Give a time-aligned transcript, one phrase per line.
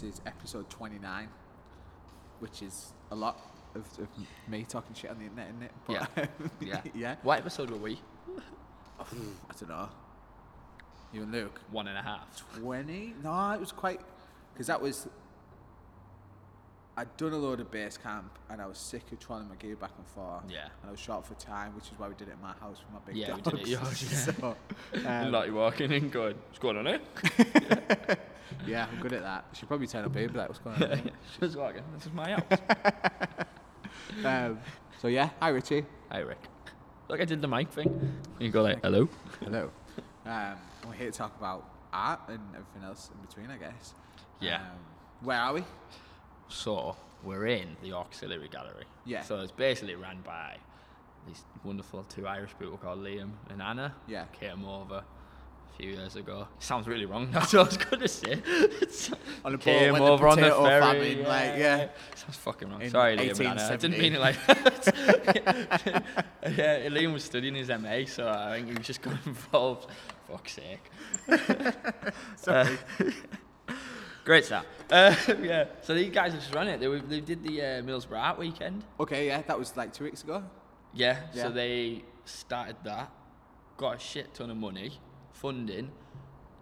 [0.00, 1.28] this is episode 29,
[2.38, 3.38] which is a lot
[3.74, 4.08] of, of
[4.48, 5.72] me talking shit on the internet, isn't it?
[5.88, 6.26] Yeah.
[6.60, 6.80] Yeah.
[6.94, 7.16] yeah.
[7.22, 8.00] What episode were we?
[9.00, 9.04] I
[9.58, 9.88] don't know.
[11.12, 11.60] You and Luke.
[11.70, 12.42] One and a half.
[12.58, 13.14] 20?
[13.22, 14.00] No, it was quite.
[14.52, 15.08] Because that was.
[16.96, 19.76] I'd done a load of base camp and I was sick of trying my gear
[19.76, 20.44] back and forth.
[20.50, 20.64] Yeah.
[20.82, 22.78] And I was short for time, which is why we did it at my house
[22.84, 24.34] with my big Yeah, we did it at yours, yeah.
[24.34, 24.56] so,
[24.94, 28.18] Um, um, like you're walking in going, what's going on here?
[28.66, 29.44] Yeah, I'm good at that.
[29.52, 30.98] She'd probably turn up here and be like, what's going on?
[30.98, 32.58] here?" Just walking, this is my house.
[34.24, 34.58] um,
[35.00, 35.84] so yeah, hi Richie.
[36.10, 36.38] Hi, Rick.
[37.08, 38.18] Look, I did the mic thing.
[38.38, 39.08] You go like, hello?
[39.44, 39.70] Hello.
[40.26, 40.54] Um,
[40.86, 43.94] we're here to talk about art and everything else in between, I guess.
[44.40, 44.56] Yeah.
[44.56, 44.62] Um,
[45.22, 45.64] where are we?
[46.48, 48.84] So, we're in the Auxiliary Gallery.
[49.04, 49.22] Yeah.
[49.22, 50.56] So it's basically run by
[51.26, 53.94] these wonderful two Irish people called Liam and Anna.
[54.08, 54.24] Yeah.
[54.32, 55.02] Came over
[55.80, 56.46] few years ago.
[56.58, 57.30] sounds really wrong.
[57.32, 59.22] That's what I was to say.
[59.44, 60.80] On a came over on the ferry.
[61.14, 61.88] famine, like, yeah.
[62.14, 62.82] Sounds fucking wrong.
[62.82, 63.58] In Sorry, Liam.
[63.58, 66.04] I didn't mean it like that.
[66.56, 69.88] yeah, Liam was studying his MA, so I think he was just got involved.
[70.28, 70.82] Fuck's sake.
[72.36, 72.78] Sorry.
[74.24, 74.66] Great start.
[74.90, 76.78] Uh, yeah, so these guys have just run it.
[76.78, 78.84] They, were- they did the uh, Middlesbrough Art Weekend.
[78.98, 80.42] okay, yeah, that was like two weeks ago.
[80.92, 81.44] Yeah, Yeah.
[81.44, 83.10] so they started that,
[83.76, 84.92] got a shit ton of money,
[85.40, 85.90] funding,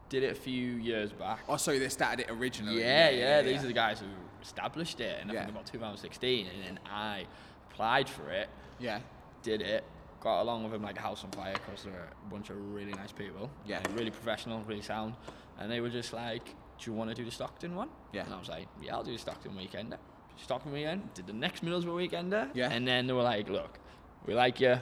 [0.08, 1.40] did it a few years back.
[1.48, 2.78] Oh, sorry, they started it originally.
[2.80, 4.06] Yeah, yeah, these are the guys who
[4.40, 5.40] established it, and I Yeah.
[5.40, 7.26] think about 2016, and then I
[7.70, 9.00] applied for it, Yeah.
[9.42, 9.84] did it,
[10.20, 12.92] got along with them like a house on fire because they're a bunch of really
[12.92, 13.50] nice people.
[13.66, 13.82] Yeah.
[13.94, 15.14] Really professional, really sound,
[15.58, 16.44] and they were just like,
[16.78, 18.24] "Do you want to do the Stockton one?" Yeah.
[18.24, 19.96] And I was like, "Yeah, I'll do the Stockton weekend."
[20.36, 22.48] Stockton weekend, did the next Middlesbrough weekender.
[22.54, 22.70] Yeah.
[22.70, 23.78] And then they were like, "Look,
[24.24, 24.80] we like you,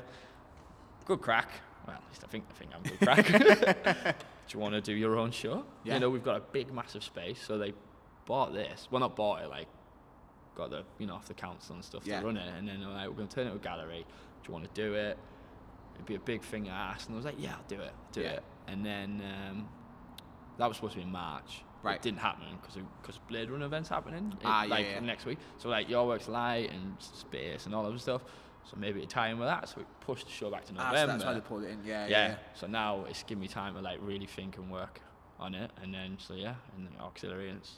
[1.07, 1.49] good crack."
[1.87, 4.19] Well, at least I think I think I'm good crack.
[4.49, 5.65] do you want to do your own show?
[5.85, 5.95] Yeah.
[5.95, 7.73] You know, we've got a big, massive space, so they
[8.27, 8.89] bought this.
[8.91, 9.69] Well, not bought it, like
[10.57, 12.21] got the you know off the council and stuff Yeah.
[12.21, 14.05] to run it, and then they were like, we're gonna turn it into a gallery.
[14.43, 15.19] Do you want to do it?
[15.95, 17.93] It'd be a big thing to ask, and I was like, yeah, I'll do it,
[18.13, 18.33] do Yeah.
[18.33, 18.43] it.
[18.69, 19.69] And then um,
[20.59, 21.63] that was supposed to be in March.
[21.83, 21.97] Right.
[21.97, 25.01] It didn't happen because because Blade Runner events happening it- Ah, yeah, like yeah.
[25.01, 25.39] next week.
[25.59, 28.23] So like your work's light and space and all of the stuff.
[28.71, 29.69] So maybe it tie in with that.
[29.69, 30.99] So we pushed the show back to Ah, November.
[31.01, 31.79] so that's why they pulled it in.
[31.85, 32.29] Yeah, yeah.
[32.29, 32.35] yeah.
[32.55, 35.01] So now it's given me time to like really think and work
[35.39, 37.73] on it, and then so yeah, and the auxiliary, and it's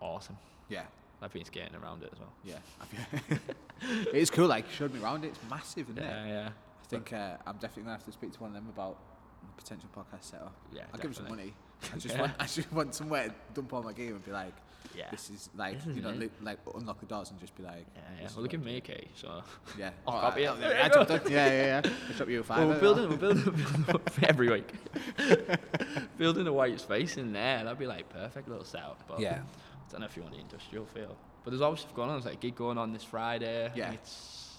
[0.00, 0.36] awesome.
[0.68, 0.82] Yeah.
[1.22, 2.32] I've been skating around it as well.
[2.44, 3.38] Yeah.
[4.12, 4.46] it's cool.
[4.46, 5.28] Like, you showed me around it.
[5.28, 6.04] It's massive, isn't it?
[6.04, 6.48] Yeah, yeah.
[6.48, 8.98] I think uh, I'm definitely gonna have to speak to one of them about
[9.42, 10.54] a potential podcast setup.
[10.72, 11.54] Yeah, I'll give them some money.
[11.94, 12.20] I just Yeah.
[12.22, 14.54] want, I just want somewhere to dump all my gear and be like,
[14.96, 15.10] Yeah.
[15.10, 17.62] this is like, This you know, isn't li- like unlock the doors and just be
[17.62, 18.28] like, Yeah, yeah.
[18.34, 18.80] Well, they what give me a
[19.14, 19.42] so.
[19.78, 19.90] Yeah.
[20.06, 20.60] I'll copy it.
[20.60, 21.20] There you go.
[21.28, 21.90] Yeah, yeah, yeah.
[22.08, 22.58] I shot you a five.
[22.58, 23.44] Well, we're building, we're building,
[23.86, 24.72] building every week.
[26.18, 29.00] building a white space in there, that'd be like perfect little setup.
[29.08, 29.40] But Yeah.
[29.40, 31.16] I don't know if you want the industrial feel.
[31.44, 32.16] But there's stuff going on.
[32.16, 33.70] There's like a gig going on this Friday.
[33.74, 33.92] Yeah.
[33.92, 34.56] It's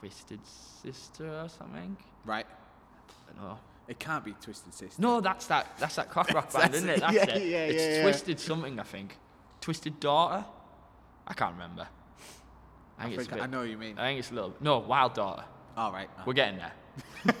[0.00, 0.40] Twisted
[0.82, 1.96] Sister or something.
[2.24, 2.46] Right.
[3.28, 3.58] I don't know.
[3.88, 5.00] It can't be Twisted Sister.
[5.00, 5.78] No, that's that.
[5.78, 7.00] That's that cock rock band, isn't it?
[7.00, 7.46] That's yeah, it.
[7.48, 8.02] yeah, it's yeah.
[8.02, 9.16] Twisted something, I think.
[9.62, 10.44] Twisted Daughter.
[11.26, 11.88] I can't remember.
[12.98, 13.28] I I, think it's.
[13.28, 13.98] a think I know what you mean.
[13.98, 14.54] I think it's a little.
[14.60, 15.44] No, Wild Daughter.
[15.76, 16.08] All right.
[16.26, 16.72] We're getting there.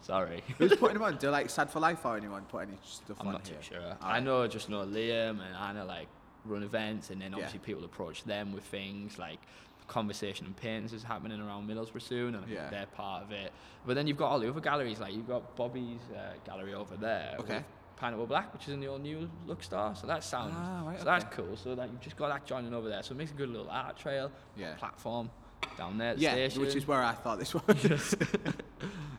[0.00, 0.42] Sorry.
[0.58, 1.16] Who's putting them on?
[1.16, 3.56] Do like Sad for Life or anyone put any stuff I'm on not here?
[3.56, 3.82] too sure.
[3.82, 4.22] All I right.
[4.22, 6.08] know, just know Liam and Anna like
[6.44, 9.40] run events, and then obviously people approach them with things like
[9.88, 12.68] conversation and paintings is happening around Middlesbrough soon, and Yeah.
[12.70, 13.52] they're part of it.
[13.86, 16.96] But then you've got all the other galleries, like you've got Bobby's uh, gallery over
[16.96, 17.36] there.
[17.40, 17.64] Okay.
[17.96, 20.98] Pineapple Black, which is in the old new look store, so that sounds Ah, right,
[20.98, 21.56] so that's cool.
[21.56, 23.70] So that you've just got that joining over there, so it makes a good little
[23.70, 24.74] art trail, Yeah.
[24.74, 25.30] platform
[25.78, 26.14] down there.
[26.14, 26.60] The Yeah, station.
[26.62, 28.14] which is where I thought this was.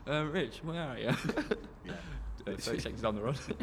[0.06, 1.06] um, Rich, where are you?
[1.84, 1.92] yeah.
[2.46, 3.36] Uh, 30 seconds down the road.
[3.48, 3.58] and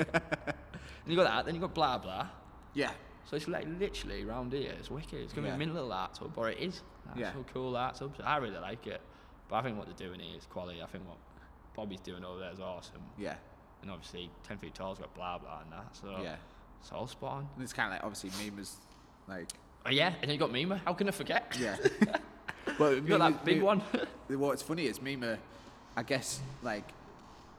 [1.08, 2.28] you got that, then you got blah blah.
[2.74, 2.92] Yeah.
[3.26, 4.74] So it's like literally around here.
[4.78, 5.14] It's wicked.
[5.20, 5.54] It's gonna Yeah.
[5.54, 6.82] be a mint little art tub, or it is.
[7.06, 7.34] That's Yeah.
[7.34, 8.14] so cool art tub.
[8.24, 9.02] I really like it.
[9.48, 10.82] But I think what they're doing here is quality.
[10.82, 11.18] I think what
[11.76, 13.02] Bobby's doing over there is awesome.
[13.18, 13.36] Yeah.
[13.82, 15.96] And obviously, 10 feet tall's got blah blah and that.
[15.96, 16.36] So Yeah.
[16.82, 17.50] it's all spot on.
[17.56, 18.78] And it's kind of like obviously Mima's
[19.28, 19.50] like
[19.88, 20.82] Oh, yeah, and then you got Mima.
[20.84, 21.56] How can I forget?
[21.60, 21.78] yeah.
[22.80, 23.82] but You got that big one.
[24.30, 25.38] What's funny is Mima,
[25.96, 26.90] I guess like,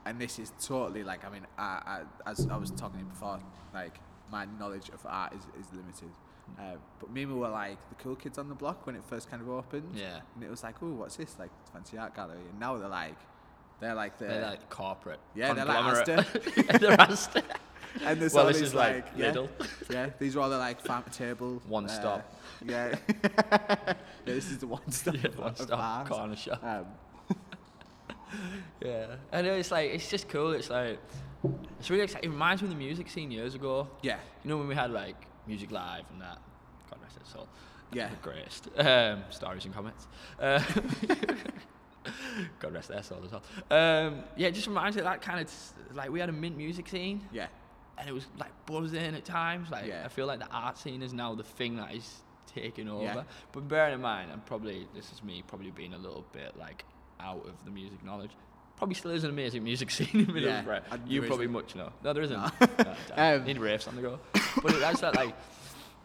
[0.04, 3.38] and this is totally like I mean, I, I, as I was talking before,
[3.72, 4.00] like
[4.30, 6.10] my knowledge of art is, is limited.
[6.58, 9.42] Uh, but Mima were like the cool kids on the block when it first kind
[9.42, 9.90] of opened.
[9.94, 10.20] Yeah.
[10.34, 11.36] And it was like, oh, what's this?
[11.38, 12.38] Like fancy art gallery.
[12.50, 13.16] And now they're like,
[13.80, 15.20] they're like the they're like corporate.
[15.34, 16.06] yeah, they're like.
[16.06, 16.80] Asda.
[16.80, 17.42] they're Asda.
[18.04, 19.48] and there's Well, all this these is like yeah, Lidl.
[19.90, 21.62] yeah, these are all the like farm table.
[21.66, 22.34] One uh, stop.
[22.64, 22.94] Yeah.
[23.08, 23.94] yeah,
[24.24, 25.14] this is the one stop.
[25.14, 26.62] Yeah, one stop corner shop.
[26.64, 26.86] Um,
[28.84, 30.52] Yeah, and it's like it's just cool.
[30.52, 30.98] It's like
[31.78, 32.30] It's really exciting.
[32.30, 33.88] It reminds me of the music scene years ago.
[34.02, 35.16] Yeah, You know when we had like
[35.46, 36.38] Music Live and that.
[36.90, 37.48] God rest its soul.
[37.92, 38.08] Yeah.
[38.08, 38.68] The greatest.
[38.76, 40.06] Um, stories and comments.
[40.40, 40.60] Uh,
[42.60, 43.42] God rest their soul as well.
[43.70, 45.52] Um, yeah, it just reminds me of that kind of
[45.94, 47.46] like we had a mint music scene yeah,
[47.98, 49.70] and it was like buzzing at times.
[49.70, 50.02] Like Yeah.
[50.04, 53.02] I feel like the art scene is now the thing that is taking over.
[53.02, 53.22] Yeah.
[53.52, 56.84] But bearing in mind, I'm probably this is me probably being a little bit like
[57.20, 58.32] out of the music knowledge.
[58.76, 60.82] Probably still is an amazing music scene in Yeah, Middlesbrough.
[60.90, 61.90] and You probably much know.
[62.04, 62.36] No, there isn't.
[62.36, 62.50] No.
[62.84, 62.94] No.
[63.16, 64.18] Um, Need riffs on the go.
[64.62, 65.34] But it has that like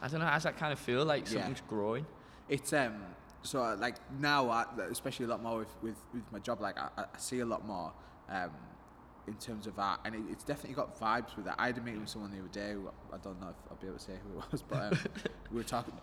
[0.01, 1.33] I don't know, has that kind of feel like Yeah.
[1.39, 2.05] something's growing.
[2.49, 2.95] it's um.
[3.43, 6.77] So uh, like now, I, especially a lot more with, with, with my job, like
[6.77, 7.91] I, I see a lot more
[8.29, 8.51] um,
[9.27, 11.55] in terms of art, and it, it's definitely got vibes with that.
[11.57, 12.73] I had a meeting with someone the other day.
[12.73, 14.99] Who, I don't know if I'll be able to say who it was, but um,
[15.51, 15.93] we were talking.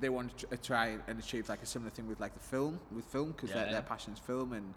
[0.00, 3.04] They want to try and achieve like a similar thing with like the film, with
[3.06, 3.72] film, because Yeah, their, yeah.
[3.72, 4.72] their passion is film, and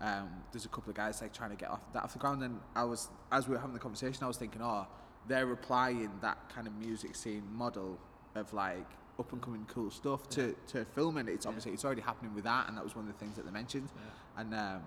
[0.00, 2.42] um, there's a couple of guys like trying to get off that off the ground.
[2.42, 4.86] And I was, as we were having the conversation, I was thinking, oh,
[5.28, 7.98] they're applying that kind of music scene model
[8.34, 8.86] of like
[9.18, 12.44] up and coming cool stuff to, to film, and it's obviously it's already happening with
[12.44, 13.90] that, and that was one of the things that they mentioned,
[14.38, 14.80] and um,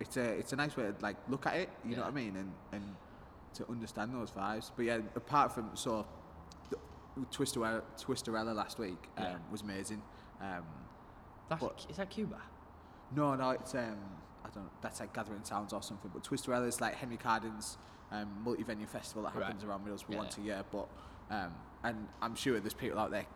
[0.00, 2.14] it's a it's a nice way to like look at it, you know what I
[2.14, 2.96] mean, and and
[3.54, 4.70] to understand those vibes.
[4.74, 6.06] But yeah, apart from so.
[7.32, 9.36] Twisterella, Twisterella last week um, Yeah.
[9.50, 10.00] was amazing.
[10.40, 10.62] Um,
[11.48, 12.40] That's, But- is that Cuba?
[13.16, 13.96] no, no, it's um.
[14.58, 16.10] Know, That's like Gathering Sounds or something.
[16.12, 17.78] But Twisterella is like Henry Cardin's
[18.10, 19.44] um, multi-venue festival that Right.
[19.44, 20.42] happens around Middlesbrough Yeah, once yeah.
[20.42, 20.64] a year.
[20.72, 20.88] But
[21.30, 21.52] um,
[21.84, 23.26] and I'm sure there's people out there.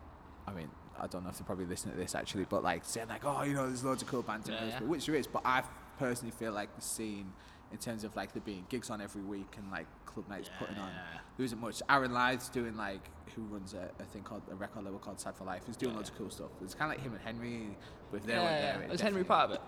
[0.47, 3.07] I mean, I don't know if they're probably listening to this actually, but like saying
[3.07, 4.87] like, oh, you know, there's loads of cool bands in Yeah, Middlesbrough, yeah.
[4.87, 5.27] which there is.
[5.27, 5.63] But I
[5.99, 7.33] personally feel like the scene.
[7.71, 10.77] In terms of like there being gigs on every week and like club nights putting
[10.77, 11.19] on, Yeah.
[11.37, 11.81] there isn't much.
[11.89, 15.33] Aaron Lythe's doing like who runs a, a thing called a record label called Sad
[15.35, 15.63] for Life.
[15.65, 16.13] He's doing Yeah, loads yeah.
[16.13, 16.49] of cool stuff.
[16.61, 17.75] It's kind of like him and Henry.
[18.11, 19.61] But if they Yeah, weren't yeah, there, Was Henry part of it?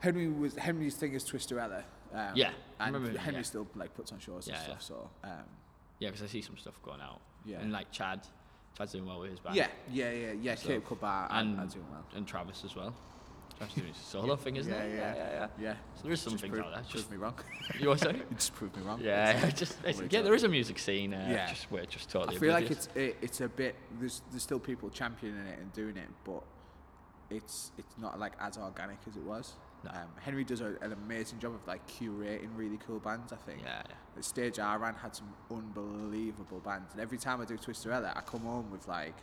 [0.00, 1.82] Henry was Henry's thing is Twisterella.
[2.14, 3.42] Um, Yeah, I and remember Henry yeah.
[3.44, 4.76] still like puts on shows and Yeah, stuff.
[4.80, 4.86] yeah.
[4.86, 5.30] So um,
[5.98, 7.20] Yeah, because I see some stuff going out.
[7.44, 7.60] Yeah.
[7.60, 8.20] And like Chad,
[8.76, 9.56] Chad's doing well with his band.
[9.56, 10.54] yeah, yeah, yeah, yeah.
[10.54, 10.98] So- Cod
[11.30, 12.04] and, and doing well.
[12.14, 12.94] and Travis as well.
[13.58, 14.96] Travis doing his solo thing, isn't yeah, it?
[14.96, 15.46] yeah, yeah, yeah.
[15.58, 15.74] Yeah.
[15.94, 16.84] So there is some things out there.
[16.88, 17.34] Just me wrong.
[17.80, 17.90] you?
[17.90, 17.96] You
[18.36, 19.00] just proved me wrong.
[19.00, 19.78] Yeah, just
[20.10, 20.20] yeah.
[20.22, 21.14] There is a music scene.
[21.14, 21.48] Uh, Yeah.
[21.48, 22.36] just we're just totally.
[22.36, 25.72] I feel like it's it, it's a bit there's there's still people championing it and
[25.72, 26.42] doing it, but
[27.30, 29.54] it's it's not like as organic as it was.
[29.92, 30.00] No.
[30.00, 33.32] Um, Henry does a, an amazing job of like curating really cool bands.
[33.32, 33.60] I think.
[33.62, 33.94] Yeah, yeah.
[34.16, 38.20] The stage I ran had some unbelievable bands, and every time I do Twisterella, I
[38.20, 39.14] come home with like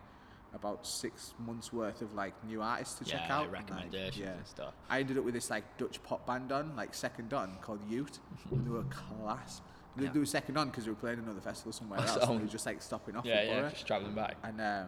[0.54, 3.52] about six months worth of like new artists to check out.
[3.52, 4.34] like and, like, recommendations yeah.
[4.34, 4.74] and stuff.
[4.90, 8.20] I ended up with this like Dutch pop band on, like second on, called Ute.
[8.52, 9.62] and they were class.
[9.96, 10.12] They Yeah.
[10.12, 12.14] do second on because they were playing another festival somewhere Oh, else.
[12.14, 13.60] so- and they were just like stopping off Yeah, yeah.
[13.62, 13.70] Borough.
[13.70, 14.38] Just traveling back.
[14.44, 14.88] And um,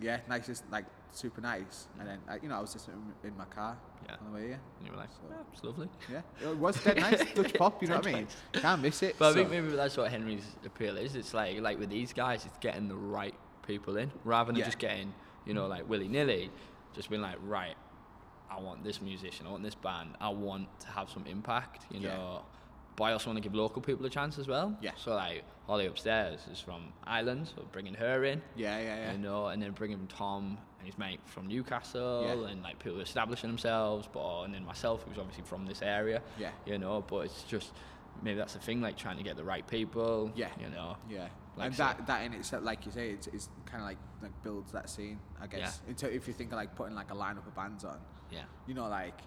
[0.00, 1.88] yeah, nice, just like super nice.
[1.98, 2.94] And then like, you know, I was just in,
[3.28, 3.76] in my car
[4.06, 4.16] Yeah.
[4.20, 4.60] on the way here.
[4.78, 5.88] And you were like, So- it's lovely.
[6.10, 6.20] Yeah,
[6.50, 7.22] it was dead nice.
[7.34, 8.28] Dutch pop, you know what I mean?
[8.52, 9.16] Can't miss it.
[9.18, 11.14] But I think maybe that's what Henry's appeal is.
[11.16, 13.34] It's like like with these guys, it's getting the right
[13.66, 14.64] people in rather than Yeah.
[14.66, 15.12] just getting
[15.46, 16.50] you know like willy nilly.
[16.94, 17.76] Just being like, right,
[18.50, 22.00] I want this musician, I want this band, I want to have some impact, you
[22.00, 22.16] Yeah.
[22.16, 22.42] know.
[22.96, 24.76] But I also want to give local people a chance as well.
[24.80, 24.90] Yeah.
[24.96, 28.42] So like Holly upstairs is from Ireland, so bringing her in.
[28.56, 29.12] yeah, yeah, yeah.
[29.12, 30.58] You know, and then bringing Tom
[30.88, 32.50] his mate from Newcastle, Yeah.
[32.50, 34.08] and like people establishing themselves.
[34.12, 36.22] But and then myself, who's obviously from this area.
[36.38, 36.50] Yeah.
[36.66, 37.72] You know, but it's just
[38.22, 40.32] maybe that's the thing, like trying to get the right people.
[40.34, 40.48] Yeah.
[40.60, 40.96] You know.
[41.08, 43.88] Yeah, Like and so- that that in itself, like you say, it's, it's kind of
[43.88, 45.20] like like builds that scene.
[45.40, 45.90] I guess Yeah.
[45.90, 47.98] Into, if you think of like putting like a lineup of bands on,
[48.30, 48.44] Yeah.
[48.66, 49.20] you know, like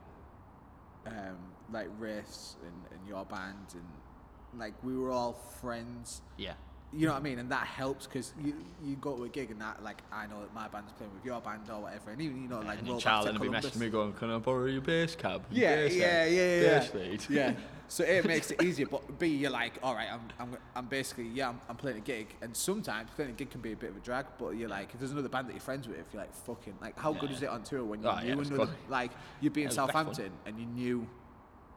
[1.08, 1.38] um,
[1.72, 6.22] like riffs and, and your band and like we were all friends.
[6.38, 6.54] Yeah.
[6.94, 9.50] You know what I mean, and that helps because you you go to a gig
[9.50, 12.22] and that like I know that my band's playing with your band or whatever, and
[12.22, 14.14] even you know like and roll then back to Charlie will be messaging me going,
[14.14, 17.26] "Can I borrow your bass cab?" Your Yeah, bass yeah, head, yeah, yeah, bass lead."
[17.30, 17.54] yeah.
[17.88, 21.28] So it makes it easier, but B, you're like, all right, I'm, I'm, I'm basically,
[21.28, 23.90] yeah, I'm, I'm playing a gig, and sometimes playing a gig can be a bit
[23.90, 26.22] of a drag, but you're like, if there's another band that you're friends with, you're
[26.22, 28.50] like, fucking, like, how good is it on tour when you Oh, yeah, knew it's
[28.50, 30.06] another, like, you'd be in It was back fun.
[30.06, 31.08] Southampton and you knew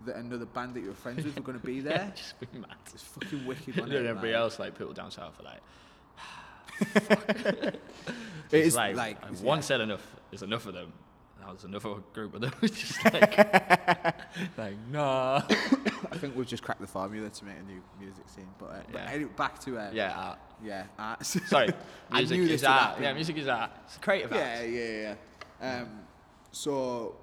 [0.06, 2.12] that another band that you were friends with were going to be Yeah, there.
[2.14, 2.74] just be mad.
[2.92, 3.74] It's fucking wicked.
[3.74, 4.40] And on then everybody like.
[4.40, 5.60] else, like people down south, are like,
[8.50, 9.62] it's is like, like, it's- one yeah.
[9.62, 10.04] said enough.
[10.30, 10.92] There's enough of them.
[11.40, 12.52] Now there's another group of them.
[12.62, 13.36] It's just like,
[14.58, 15.42] like nah.
[16.10, 18.76] I think we've just cracked the formula to make a new music scene, but, uh,
[18.92, 19.10] but Yeah.
[19.10, 20.18] anyway, back to uh, Yeah.
[20.18, 20.34] Uh,
[20.64, 21.24] yeah, art.
[21.26, 21.70] sorry.
[22.10, 22.80] I Music knew is art.
[22.80, 23.02] happen.
[23.02, 23.70] Yeah, music is art.
[23.84, 24.40] It's creative art.
[24.40, 25.14] Yeah, yeah,
[25.60, 25.80] yeah.
[25.82, 25.88] Um,
[26.52, 27.16] so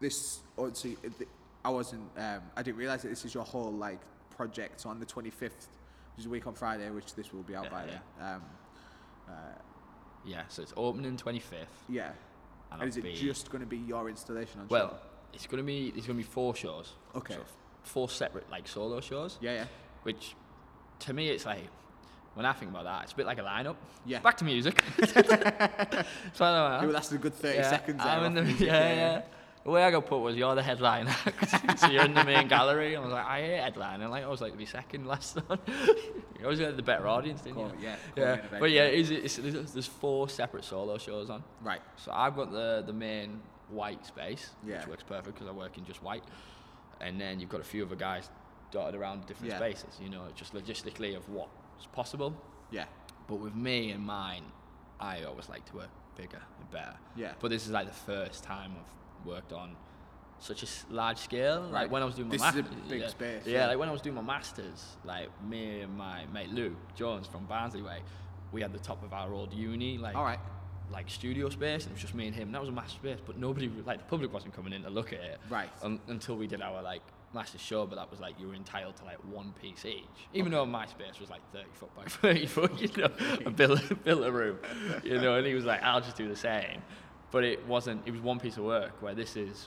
[0.00, 1.28] this obviously, it-
[1.64, 2.02] I wasn't.
[2.16, 4.00] Um, I didn't realize that this is your whole like
[4.36, 7.54] project so on the 25th, which is a week on Friday, which this will be
[7.54, 7.98] out Yeah, by yeah.
[8.18, 8.34] then.
[8.34, 8.42] Um,
[9.28, 9.32] uh,
[10.24, 11.66] Yeah, so it's opening 25th.
[11.88, 12.10] yeah.
[12.72, 14.96] And And is it'll be- just going to be your installation on Well, show?
[15.32, 16.92] it's gonna be it's gonna be four shows.
[17.14, 17.34] Okay.
[17.34, 17.40] So
[17.84, 19.38] four separate like solo shows.
[19.40, 19.64] Yeah, yeah.
[20.02, 20.34] Which,
[21.00, 21.68] to me, it's like
[22.34, 23.76] when I think about that, it's a bit like a lineup.
[24.04, 24.18] Yeah.
[24.20, 24.82] Back to music.
[26.32, 28.00] so I It lasted a good 30 yeah, seconds.
[28.02, 29.22] I'm in the, music, yeah, yeah.
[29.64, 32.48] The way I got put was you're the headline act, so you're in the main
[32.48, 32.94] gallery.
[32.94, 34.10] And I was like, I hate headlining.
[34.10, 35.58] Like I was like to be second last one.
[36.38, 37.84] you always had the better audience, didn't Cool, you?
[37.88, 38.40] yeah, yeah.
[38.60, 41.42] But yeah, it's, it's, there's, there's four separate solo shows on.
[41.62, 41.80] Right.
[41.96, 43.40] So I've got the the main
[43.70, 44.80] white space, Yeah.
[44.80, 46.24] which works perfect because I work in just white,
[47.00, 48.28] and then you've got a few other guys
[48.70, 49.58] dotted around different Yeah.
[49.58, 49.98] spaces.
[49.98, 52.36] You know, just logistically of what's possible.
[52.70, 52.84] Yeah.
[53.28, 54.42] But with me and mine,
[55.00, 56.94] I always like to work bigger and better.
[57.16, 57.32] Yeah.
[57.40, 58.90] But this is like the first time I've
[59.24, 59.76] worked on
[60.38, 61.62] such a large scale.
[61.62, 61.82] Right.
[61.82, 62.76] Like when I was doing my This is a masters.
[62.88, 63.08] big yeah.
[63.08, 63.66] space, Yeah, yeah.
[63.68, 67.46] like when I was doing my masters, like me and my mate Lou Jones from
[67.46, 68.00] Barnsley Way,
[68.52, 70.38] we had the top of our old uni, like All right.
[70.92, 72.52] like studio space, and it was just me and him.
[72.52, 75.12] That was a massive space, but nobody, like the public, wasn't coming in to look
[75.12, 75.40] at it.
[75.48, 75.70] Right.
[75.82, 77.02] Un- until we did our like
[77.32, 80.04] master show, but that was like you were entitled to like one piece each.
[80.34, 84.24] Even though my space was like 30 foot by 30 foot, you know, built, built
[84.24, 84.58] a room,
[85.02, 86.80] you know, and he was like, I'll just do the same.
[87.34, 89.66] But it wasn't, it was one piece of work, where this is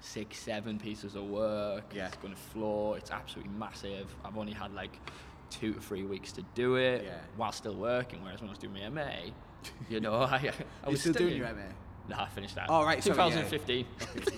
[0.00, 1.84] six, seven pieces of work.
[1.94, 2.06] Yeah.
[2.06, 4.06] It's going to floor, it's absolutely massive.
[4.24, 4.98] I've only had like
[5.50, 7.18] two to three weeks to do it Yeah.
[7.36, 9.10] while still working, whereas when I was doing my MA,
[9.90, 11.36] you know, I, I was still doing studying.
[11.36, 11.60] your MA?
[12.08, 12.64] No, I finished that.
[12.70, 13.42] Oh, right, sorry, yeah.
[13.42, 13.86] 2015.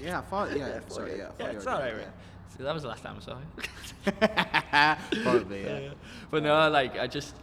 [0.02, 1.26] yeah, I thought, yeah, sorry, yeah.
[1.26, 1.94] I thought Yeah, it's alright.
[1.96, 2.08] right?
[2.58, 3.46] So that was the last time I saw him.
[4.20, 4.98] yeah.
[5.22, 5.90] Probably, yeah.
[6.32, 7.36] But no, like I just,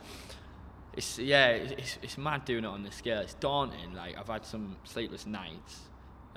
[0.94, 3.20] it's yeah, it's, it's mad doing it on this scale.
[3.20, 3.94] It's daunting.
[3.94, 5.82] Like I've had some sleepless nights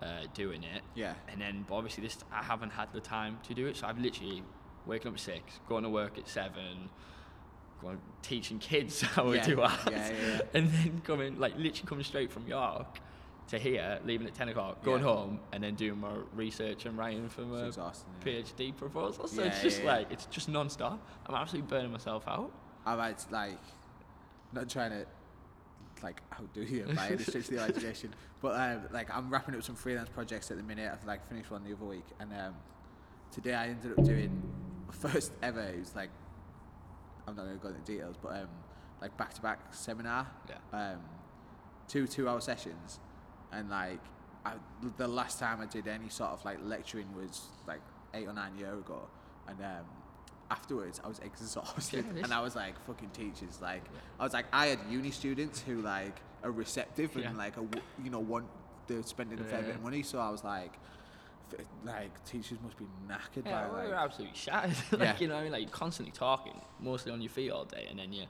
[0.01, 0.83] uh, doing it.
[0.95, 1.15] Yeah.
[1.29, 3.77] And then, but obviously, this I haven't had the time to do it.
[3.77, 4.43] So I've literally
[4.87, 6.91] waking up at six, going to work at seven,
[7.81, 10.41] going teaching kids how Yeah, to do art, yeah, yeah, yeah.
[10.55, 12.99] and then coming like literally coming straight from York
[13.49, 17.29] to here, leaving at ten o'clock, going home, and then doing my research and writing
[17.29, 18.11] for my It's exhausting.
[18.25, 18.33] Yeah.
[18.33, 19.27] PhD proposal.
[19.29, 21.05] So it's just like it's just non-stop.
[21.27, 22.51] I'm absolutely burning myself out.
[22.85, 23.59] I've had like,
[24.53, 25.07] not trying to
[26.03, 29.63] like outdo you by any stretch of the imagination, but um, like I'm wrapping up
[29.63, 30.91] some freelance projects at the minute.
[30.93, 32.55] I've like finished one the other week, and um,
[33.31, 34.43] today I ended up doing
[34.91, 35.61] first ever.
[35.61, 36.11] It was like
[37.27, 38.49] I'm not gonna go into details, but um,
[39.01, 40.27] like back to back seminar.
[40.49, 40.93] Yeah.
[40.93, 41.01] Um,
[41.89, 43.01] two two hour sessions,
[43.53, 44.01] and like
[44.45, 44.55] I,
[44.97, 47.81] the last time I did any sort of like lecturing was like
[48.15, 49.09] eight or nine years ago,
[49.47, 49.87] and um,
[50.57, 53.55] afterwards I was exhausted, Yeah, and I was like fucking teachers.
[53.61, 53.85] Like
[54.21, 57.29] I was like I had uni students who like are receptive Yeah.
[57.29, 57.65] and like are,
[58.05, 58.47] you know want
[58.89, 59.67] they're spending a fair Yeah.
[59.69, 60.75] bit of money, so I was like.
[61.85, 64.75] Like teachers must be knackered Yeah, by we're absolutely shattered.
[64.93, 65.17] like, Yeah.
[65.21, 67.87] you know, what I mean, like you're constantly talking, mostly on your feet all day,
[67.91, 68.25] and then you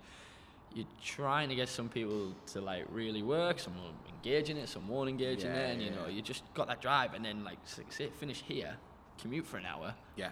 [0.75, 3.61] you're trying to get some people to like really work.
[3.61, 6.21] Some will engage in it, some won't engage in it, and you yeah, know, you
[6.21, 8.75] just got that drive, and then like sit, finish here,
[9.21, 10.31] commute for an hour, yeah.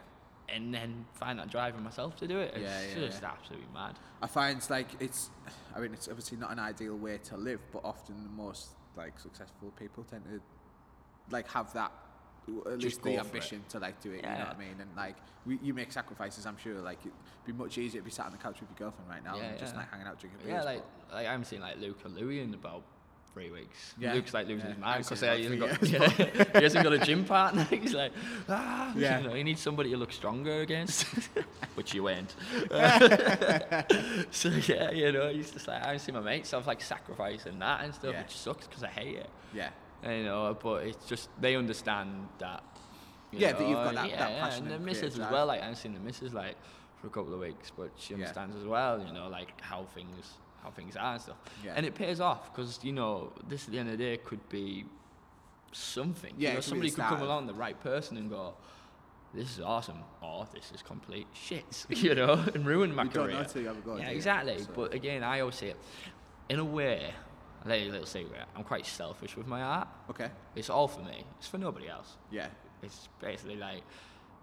[0.55, 2.53] And then find that drive in myself to do it.
[2.55, 3.31] It's Yeah, yeah, just yeah.
[3.31, 3.95] absolutely mad.
[4.23, 5.31] I find it's like it's,
[5.75, 9.19] I mean, it's obviously not an ideal way to live, but often the most like
[9.19, 10.41] successful people tend to
[11.31, 11.93] like have that
[12.67, 14.17] at Just least the ambition to like do it.
[14.17, 14.75] You know what I mean?
[14.81, 15.17] And like
[15.47, 16.47] we, you make sacrifices.
[16.47, 17.13] I'm sure like it'd
[17.47, 19.51] be much easier to be sat on the couch with your girlfriend right now Yeah,
[19.51, 20.57] and just like hanging out drinking beer.
[20.57, 22.83] Yeah, like, like I haven't seen like Luke or Louis in about
[23.33, 23.95] three weeks.
[23.99, 24.73] Yeah, Luke's like losing yeah.
[24.75, 27.65] his mind because he, hasn't got, yeah, he hasn't got a gym partner.
[27.71, 28.13] He's like,
[28.49, 29.21] ah, Yeah.
[29.21, 31.05] you know, he needs somebody to look stronger against,
[31.75, 32.35] which you ain't.
[34.31, 36.49] so yeah, you know, he's just like I seen my mates.
[36.51, 38.23] So I've like sacrificing that and stuff, Yeah.
[38.23, 39.31] which sucks because I hate it.
[39.55, 39.71] yeah,
[40.05, 42.63] You know, but it's just they understand that.
[43.33, 45.47] Yeah, that you've know, got that- yeah, that yeah, passion and the missus as well.
[45.47, 46.57] Like I haven't seen the missus like
[47.01, 49.01] for a couple of weeks, but she understands as well.
[49.07, 51.37] You know, like how things how things are and stuff.
[51.65, 51.73] Yeah.
[51.77, 54.47] And it pays off because you know this at the end of the day could
[54.49, 54.85] be
[55.73, 56.35] something.
[56.39, 58.55] Yeah, you know, somebody could come along, the right person, and go.
[59.33, 63.27] This is awesome, or this is complete shit, you know, and ruin my you don't
[63.29, 63.37] career.
[63.41, 63.97] know till you have a go.
[63.97, 64.59] Yeah, exactly.
[64.59, 65.77] So- But again, I always say it
[66.49, 67.13] in a way.
[67.63, 68.41] I'll tell you a little secret.
[68.57, 69.87] I'm quite selfish with my art.
[70.11, 71.25] okay, It's all for me.
[71.39, 72.17] It's for nobody else.
[72.33, 72.49] yeah,
[72.83, 73.83] It's basically like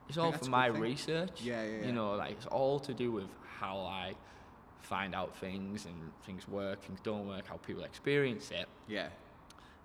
[0.08, 0.80] it's all for my thing.
[0.80, 1.42] research.
[1.42, 1.86] Yeah, yeah, yeah.
[1.88, 3.28] You know, like it's all to do with
[3.60, 4.14] how I
[4.88, 9.08] find out things and things work, things don't work, how people experience it, yeah,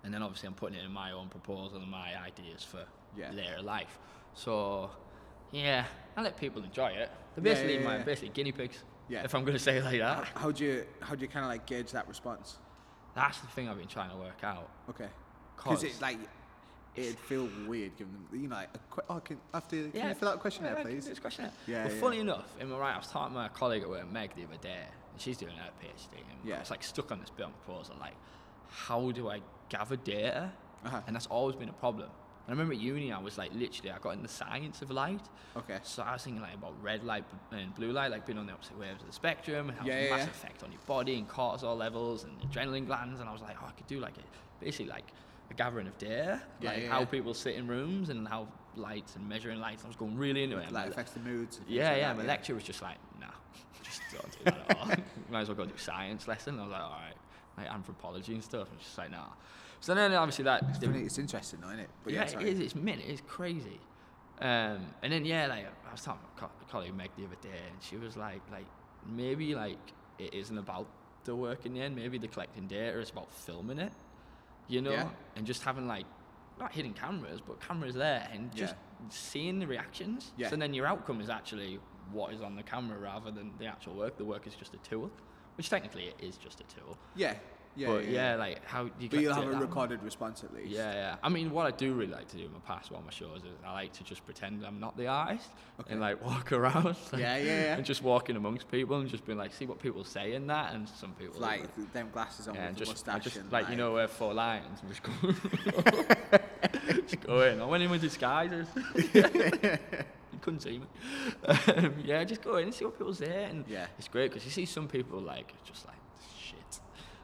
[0.03, 2.83] and then obviously I'm putting it in my own proposal and my ideas for
[3.17, 3.31] Yeah.
[3.31, 3.99] later life.
[4.33, 4.89] So
[5.51, 5.85] yeah,
[6.17, 7.09] I let people enjoy it.
[7.35, 8.03] They're basically yeah, my yeah.
[8.03, 8.83] basically guinea pigs.
[9.09, 9.23] Yeah.
[9.23, 10.27] If I'm gonna say it like that.
[10.35, 12.57] How do you how do you kind of like gauge that response?
[13.15, 14.69] That's the thing I've been trying to work out.
[14.89, 15.09] Okay,
[15.55, 16.17] Because it's like
[16.95, 20.09] it'd feel weird giving them, you know, like a que- oh, can after can Yeah,
[20.09, 21.05] you fill out a questionnaire, yeah, please?
[21.07, 21.51] This questionnaire.
[21.67, 22.01] Yeah, Well, yeah.
[22.01, 24.43] funny enough, in my right, I was talking to my colleague at work, Meg, the
[24.43, 26.57] other day, and she's doing her PhD, and Yeah.
[26.57, 28.15] I was like stuck on this bit on proposal, like,
[28.67, 30.51] how do I gather data?
[30.85, 31.01] Uh-huh.
[31.07, 32.09] And that's always been a problem.
[32.45, 34.91] And I remember at uni, I was like literally, I got in the science of
[34.91, 35.21] light.
[35.55, 35.79] Okay.
[35.83, 38.51] So I was thinking like about red light and blue light, like being on the
[38.53, 40.81] opposite waves of the spectrum, and how Yeah, it's a yeah, massive effect on your
[40.85, 43.21] body and cortisol levels and adrenaline glands.
[43.21, 45.05] And I was like, oh, I could do like a, basically like
[45.51, 47.05] a gathering of deer, Yeah, like yeah, how yeah.
[47.05, 49.83] people sit in rooms and how lights and measuring lights.
[49.83, 50.71] I was going really into it.
[50.71, 51.59] Like affects the moods.
[51.67, 52.07] yeah, like yeah.
[52.13, 53.27] that, My lecturer was just like, nah,
[53.83, 54.87] just don't do that at all.
[55.31, 56.59] Might as well go do science lesson.
[56.59, 57.13] I was like, all right,
[57.57, 58.69] like anthropology and stuff.
[58.71, 59.25] And she's like, nah.
[59.79, 61.89] So then obviously that It's, funny, it's interesting, though, isn't it?
[62.03, 62.59] But yeah, it is.
[62.59, 63.01] It's mint.
[63.05, 63.79] It's crazy.
[64.41, 67.49] Um, and then yeah, like I was talking to my colleague Meg the other day,
[67.71, 68.65] and she was like, like
[69.05, 69.77] maybe like
[70.17, 70.87] it isn't about
[71.25, 71.95] the work in the end.
[71.95, 73.93] Maybe the collecting data is about filming it,
[74.67, 75.09] you know, Yeah.
[75.35, 76.05] and just having like
[76.59, 78.75] not hidden cameras, but cameras there, and just
[79.09, 80.31] seeing the reactions.
[80.37, 80.49] Yeah.
[80.49, 81.79] So then your outcome is actually
[82.11, 84.17] what is on the camera rather than the actual work.
[84.17, 85.09] The work is just a tool,
[85.57, 86.97] which technically it is just a tool.
[87.15, 87.35] Yeah,
[87.75, 88.31] yeah, but yeah.
[88.31, 89.09] yeah, like how you.
[89.09, 90.69] But you'll collect have a recorded response at least.
[90.69, 91.15] Yeah, yeah.
[91.23, 93.39] I mean, what I do really like to do in my past while my shows
[93.39, 95.49] is I like to just pretend I'm not the artist
[95.79, 95.91] Okay.
[95.93, 96.85] and like walk around.
[96.85, 97.75] like, Yeah, yeah, yeah.
[97.75, 100.73] And just walking amongst people and just be like, see what people say in that,
[100.73, 101.63] and some people Like
[101.93, 104.81] them glasses on yeah, with just, mustache just and like you know, wear four lines
[104.81, 105.11] and just go,
[107.07, 107.61] just go in.
[107.61, 108.67] I went in with disguises.
[108.95, 110.85] you couldn't see me.
[111.47, 113.87] Um, yeah, just go in and see what people say, and Yeah.
[113.97, 115.95] it's great because you see some people like just like.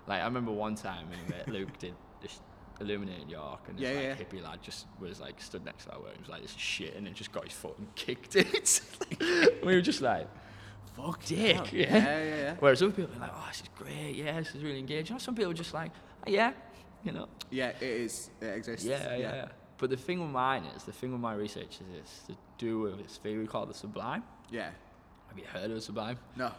[0.09, 2.41] Like I remember one time when Luke did this
[2.81, 4.39] Illuminating York, and this Yeah, like yeah.
[4.39, 6.59] hippie lad just was like stood next to our work and was like this is
[6.59, 8.81] shit, and then just got his foot and kicked it.
[9.65, 10.27] we were just like.
[10.97, 11.95] Fuck dick, yeah.
[11.95, 12.55] Yeah, yeah, yeah.
[12.59, 15.15] Whereas other people are like, oh, this is great, yeah, this is really engaging.
[15.15, 15.91] Or some people are just like,
[16.27, 16.51] oh, yeah,
[17.05, 18.31] you know, Yeah, it is.
[18.41, 18.85] It exists.
[18.85, 19.47] yeah, yeah, yeah.
[19.77, 22.79] But the thing with mine is, the thing with my research is it's to do
[22.81, 24.23] with this theory called the sublime.
[24.51, 24.71] Yeah.
[25.29, 26.17] Have you heard of the sublime?
[26.35, 26.51] No.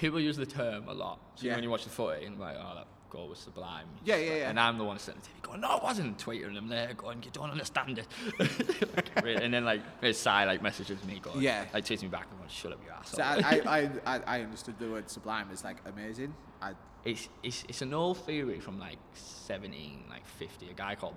[0.00, 1.18] People use the term a lot.
[1.34, 1.54] So Yeah.
[1.56, 3.86] when you watch the footy and like, oh, that goal was sublime.
[4.02, 4.48] Yeah, yeah, yeah.
[4.50, 6.16] And I'm the one sitting on the TV going, no, it wasn't.
[6.16, 8.06] Tweeting them there, going, you don't understand it.
[9.42, 11.66] And then like, his side like messages me going, Yeah.
[11.74, 13.18] like tweets me back and going, shut up, you asshole.
[13.18, 13.60] So I,
[14.06, 16.32] I, I, I, understood the word sublime as like amazing.
[16.62, 16.72] I,
[17.04, 20.70] it's, it's, it's an old theory from like 17, like 50.
[20.70, 21.16] A guy called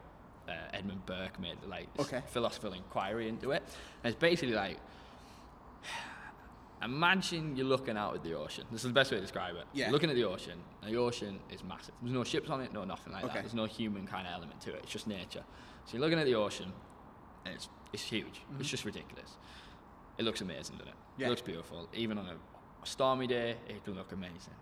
[0.49, 2.21] uh, Edmund Burke made like Okay.
[2.27, 3.63] philosophical inquiry into it.
[4.03, 4.77] And it's basically like,
[6.83, 8.65] imagine you're looking out at the ocean.
[8.71, 9.65] This is the best way to describe it.
[9.73, 9.85] Yeah.
[9.85, 11.93] You're looking at the ocean, and the ocean is massive.
[12.01, 13.33] There's no ships on it, no nothing like Okay.
[13.33, 13.41] that.
[13.43, 14.81] There's no human kind of element to it.
[14.83, 15.43] It's just nature.
[15.85, 16.71] So you're looking at the ocean,
[17.45, 18.41] and it's, it's huge.
[18.59, 19.31] It's just ridiculous.
[20.17, 20.95] It looks amazing, doesn't it?
[20.95, 21.21] Mm-hmm.
[21.21, 21.27] Yeah.
[21.27, 21.89] It looks beautiful.
[21.93, 24.55] Even on a, a stormy day, it can look amazing.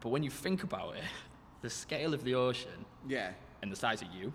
[0.00, 1.04] But when you think about it,
[1.62, 3.30] the scale of the ocean yeah.
[3.62, 4.32] and the size of you,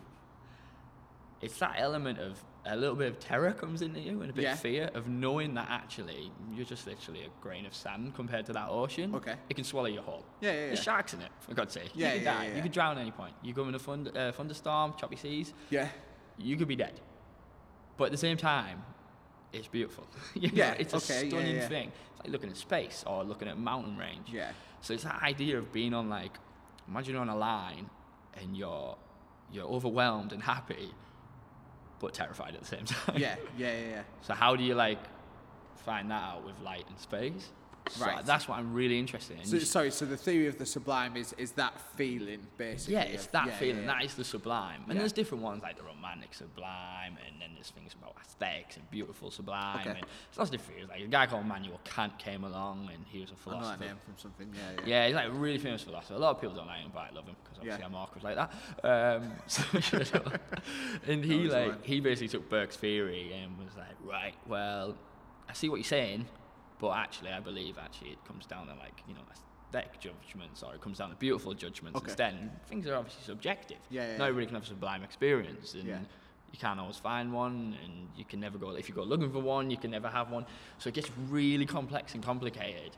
[1.42, 4.44] it's that element of a little bit of terror comes into you and a bit
[4.44, 4.54] Yeah.
[4.54, 8.54] of fear of knowing that actually you're just literally a grain of sand compared to
[8.54, 9.16] that ocean.
[9.16, 9.36] Okay.
[9.50, 10.24] It can swallow your whole.
[10.42, 10.66] Yeah, yeah, yeah.
[10.68, 11.90] There's sharks in it, for God's sake.
[11.96, 12.46] Yeah, you could yeah, die.
[12.48, 13.34] yeah, You could drown at any point.
[13.42, 15.88] You go in a thund- uh, thunderstorm, choppy seas, Yeah.
[16.38, 17.00] you could be dead.
[17.98, 18.84] But at the same time,
[19.54, 20.06] it's beautiful.
[20.36, 21.68] You know, Yeah, it's a okay, yeah, stunning yeah.
[21.68, 21.92] thing.
[22.12, 24.28] It's like looking at space or looking at mountain range.
[24.32, 24.52] Yeah.
[24.82, 26.38] So it's that idea of being on like,
[26.88, 27.90] imagine you're on a line
[28.40, 28.98] and you're
[29.52, 30.94] you're overwhelmed and happy,
[32.02, 33.18] but terrified at the same time.
[33.18, 33.36] Yeah.
[33.58, 33.72] Yeah.
[33.72, 33.90] Yeah.
[33.90, 34.02] Yeah.
[34.24, 35.00] So how do you like
[35.86, 37.50] find that out with light and space?
[37.92, 38.26] So Right.
[38.26, 39.46] that's what I'm really interested in.
[39.46, 39.92] So, sorry.
[39.92, 42.94] So the theory of the sublime is is that feeling basically.
[42.94, 43.82] yeah, it's that yeah, feeling.
[43.84, 44.84] yeah, That is the sublime.
[44.86, 45.00] And Yeah.
[45.00, 49.30] there's different ones like the romantic sublime, and then there's things about aesthetics and beautiful
[49.30, 49.80] sublime.
[49.82, 49.90] Okay.
[49.90, 50.90] And there's lots of different theories.
[50.90, 53.80] Like a guy called Manuel Kant came along, and he was a I know philosopher.
[53.80, 54.54] that name from something.
[54.54, 54.72] Yeah.
[54.72, 54.86] Yeah.
[54.88, 56.14] Yeah, he's like a really famous philosopher.
[56.14, 57.84] A lot of people don't like him, but I love him because obviously.
[57.84, 58.52] I'm awkward like that.
[58.86, 59.64] Um, so,
[61.08, 64.96] and he like he basically took Burke's theory and was like, right, well,
[65.50, 66.26] I see what you're saying,
[66.82, 70.74] but actually I believe actually it comes down to like you know aesthetic judgments or
[70.76, 72.10] it comes down to beautiful judgments Okay.
[72.12, 72.34] instead.
[72.34, 73.78] And things are obviously subjective.
[73.90, 74.24] Yeah, yeah, yeah.
[74.26, 76.00] everybody can have a sublime experience, and Yeah.
[76.52, 78.72] you can't always find one, and you can never go.
[78.82, 80.46] If you go looking for one, you can never have one.
[80.80, 82.92] So it gets really complex and complicated.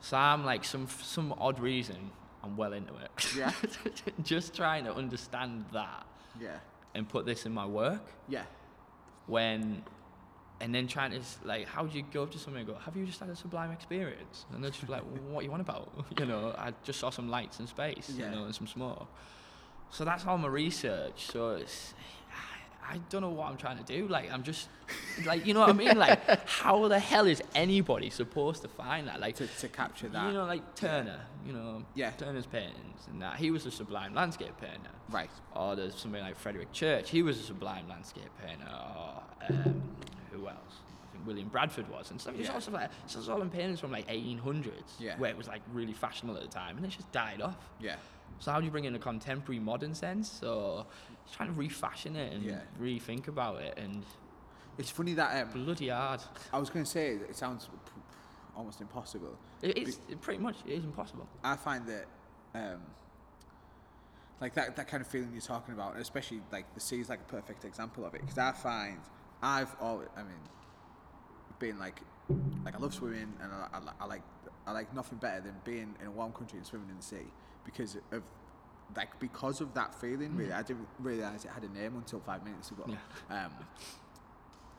[0.00, 2.10] So I'm like some some odd reason
[2.42, 3.10] I'm well into it.
[3.36, 3.52] Yeah.
[4.32, 6.04] Just trying to understand that
[6.46, 6.58] Yeah.
[6.94, 8.44] and put this in my work Yeah.
[9.26, 9.82] when
[10.60, 12.96] and then trying to like how do you go up to somebody and go have
[12.96, 16.26] you just had a sublime experience and they're just like what you want about you
[16.26, 18.30] know I just saw some lights in space Yeah.
[18.30, 19.06] you know and some smoke
[19.90, 21.94] so that's all my research so it's
[22.88, 24.68] I don't know what I'm trying to do like I'm just
[25.26, 29.08] like you know what I mean like how the hell is anybody supposed to find
[29.08, 30.26] that like To, to capture that.
[30.28, 32.10] you know, like Turner, you know, Yeah.
[32.12, 33.36] Turner's paintings and that.
[33.36, 34.90] He was a sublime landscape painter.
[35.10, 35.30] Right.
[35.56, 38.68] Or there's somebody like Frederic Church, he was a sublime landscape painter.
[38.70, 39.82] Or um,
[40.48, 40.74] else?
[41.08, 42.34] I think William Bradford was and stuff.
[42.38, 42.54] It's Yeah.
[42.54, 45.16] also like so it's all in paintings from like 1800s, Yeah.
[45.18, 47.56] where it was like really fashionable at the time, and it just died off.
[47.80, 47.96] Yeah.
[48.38, 50.30] So how do you bring in a contemporary modern sense?
[50.30, 50.86] So
[51.32, 52.60] trying to refashion it and Yeah.
[52.80, 54.04] rethink about it, and
[54.78, 56.20] It's funny that um, bloody hard.
[56.52, 57.70] I was going to say it sounds
[58.54, 59.38] almost impossible.
[59.62, 61.26] It is it pretty much it is impossible.
[61.42, 62.04] I find that,
[62.54, 62.82] um,
[64.40, 67.08] like that, that kind of feeling you're talking about, and especially like the sea is
[67.08, 68.20] like a perfect example of it.
[68.20, 68.98] Because I find
[69.42, 70.32] I've always, I mean,
[71.58, 72.00] being like,
[72.64, 74.22] like I love swimming, and I, I, I like,
[74.66, 77.30] I like nothing better than being in a warm country and swimming in the sea
[77.64, 78.22] because of.
[78.96, 82.44] Like because of that feeling, really, I didn't realize it had a name until five
[82.44, 82.84] minutes ago.
[83.28, 83.50] Um,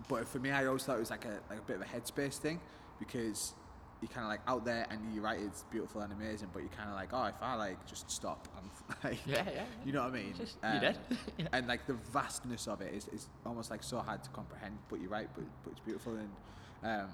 [0.08, 1.86] but for me, I always thought it was like a like a bit of a
[1.86, 2.62] headspace thing
[3.00, 3.54] because
[4.02, 6.70] you're kind of like out there and you're right, it's beautiful and amazing, but you're
[6.78, 8.70] kind of like, oh, if I like just stop, I'm
[9.04, 9.64] like, Yeah, yeah, yeah.
[9.86, 10.34] you know what I mean?
[10.38, 10.98] Just- dead.
[11.38, 11.48] Yeah.
[11.54, 14.78] And like the vastness of it is, is almost like so hard to comprehend.
[14.90, 16.30] But you're right, but but it's beautiful and
[16.84, 17.10] um,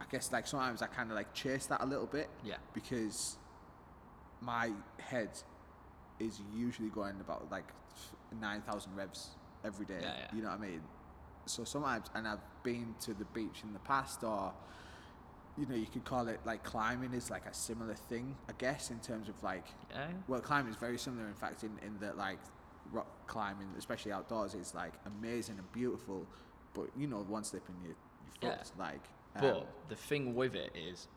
[0.00, 2.56] I guess like sometimes I kind of like chase that a little bit Yeah.
[2.74, 3.36] because
[4.40, 5.30] my head
[6.20, 7.66] is usually going about like
[8.40, 9.28] 9,000 revs
[9.64, 9.98] every day.
[10.00, 10.26] Yeah, yeah.
[10.36, 10.80] You know what I mean?
[11.46, 14.52] So sometimes, and I've been to the beach in the past, or
[15.58, 18.90] you know, you could call it like climbing is like a similar thing, I guess,
[18.90, 20.08] in terms of like, Yeah.
[20.28, 22.38] well, climbing is very similar, in fact, in, in that like
[22.92, 26.26] rock climbing, especially outdoors, is like amazing and beautiful,
[26.74, 27.94] but you know, one slip and you,
[28.40, 28.62] you're Yeah.
[28.78, 29.00] Like,
[29.36, 31.08] um, But the thing with it is,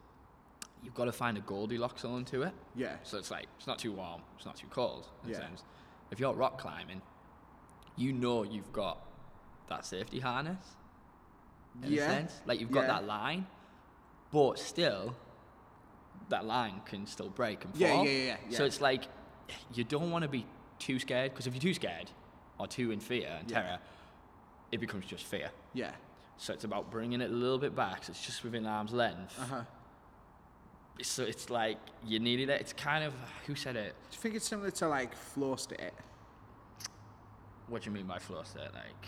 [0.83, 2.53] you've got to find a Goldilocks zone to it.
[2.75, 5.07] yeah, So it's like it's not too warm, it's not too cold.
[5.23, 5.37] In Yeah.
[5.37, 5.63] a sense.
[6.09, 7.01] If you're rock climbing,
[7.95, 9.05] you know you've got
[9.67, 10.75] that safety harness.
[11.83, 12.01] In Yeah.
[12.01, 12.87] a sense, like you've got Yeah.
[12.99, 13.45] that line,
[14.31, 15.15] but still,
[16.29, 17.81] that line can still break and fall.
[17.81, 18.57] Yeah, yeah, yeah, yeah.
[18.57, 19.03] So it's like
[19.73, 20.45] you don't want to be
[20.79, 22.09] too scared because if you're too scared
[22.57, 23.61] or too in fear and Yeah.
[23.61, 23.79] terror,
[24.71, 25.49] it becomes just fear.
[25.73, 25.91] yeah,
[26.37, 28.05] So it's about bringing it a little bit back.
[28.05, 29.37] So it's just within arm's length.
[29.39, 29.61] uh huh.
[31.01, 32.61] So it's like you needed it.
[32.61, 33.13] It's kind of
[33.47, 33.95] who said it?
[34.11, 35.91] Do you think it's similar to like flow state?
[37.67, 38.69] What do you mean by flow state?
[38.73, 39.07] Like,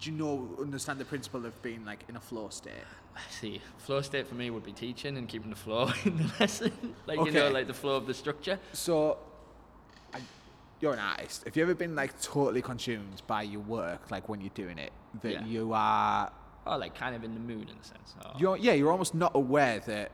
[0.00, 2.74] Do you know understand the principle of being like in a flow state?
[3.30, 6.72] See, flow state for me would be teaching and keeping the flow in the lesson.
[7.06, 8.58] like you know, like the flow of the structure.
[8.72, 9.18] So,
[10.12, 10.20] I,
[10.80, 11.44] you're an artist.
[11.44, 14.92] Have you ever been like totally consumed by your work, like when you're doing it,
[15.22, 15.44] that Yeah.
[15.44, 16.30] you are,
[16.66, 18.14] Or like kind of in the mood in a sense.
[18.24, 20.10] Or, you're yeah, you're almost not aware that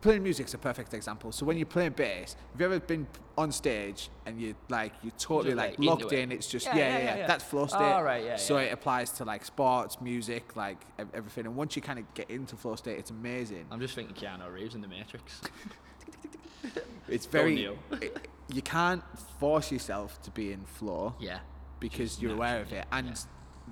[0.00, 1.32] playing music's a perfect example.
[1.32, 5.12] So when you're playing bass, have you ever been on stage and you like you're
[5.18, 6.18] totally Just, like, like, locked it.
[6.20, 6.32] in?
[6.32, 7.26] It's just Yeah, yeah, yeah, yeah, yeah, yeah.
[7.26, 7.78] that's flow state.
[7.80, 11.46] Oh, right, yeah, so it applies to like sports, music, like everything.
[11.46, 13.66] And once you kind of get into flow state, it's amazing.
[13.70, 15.40] I'm just thinking Keanu Reeves in The Matrix.
[17.08, 17.64] It's very.
[17.92, 19.02] It- you can't
[19.38, 21.14] force yourself to be in flow.
[21.20, 21.40] yeah.
[21.80, 22.86] because Just you're aware of it.
[22.90, 23.14] And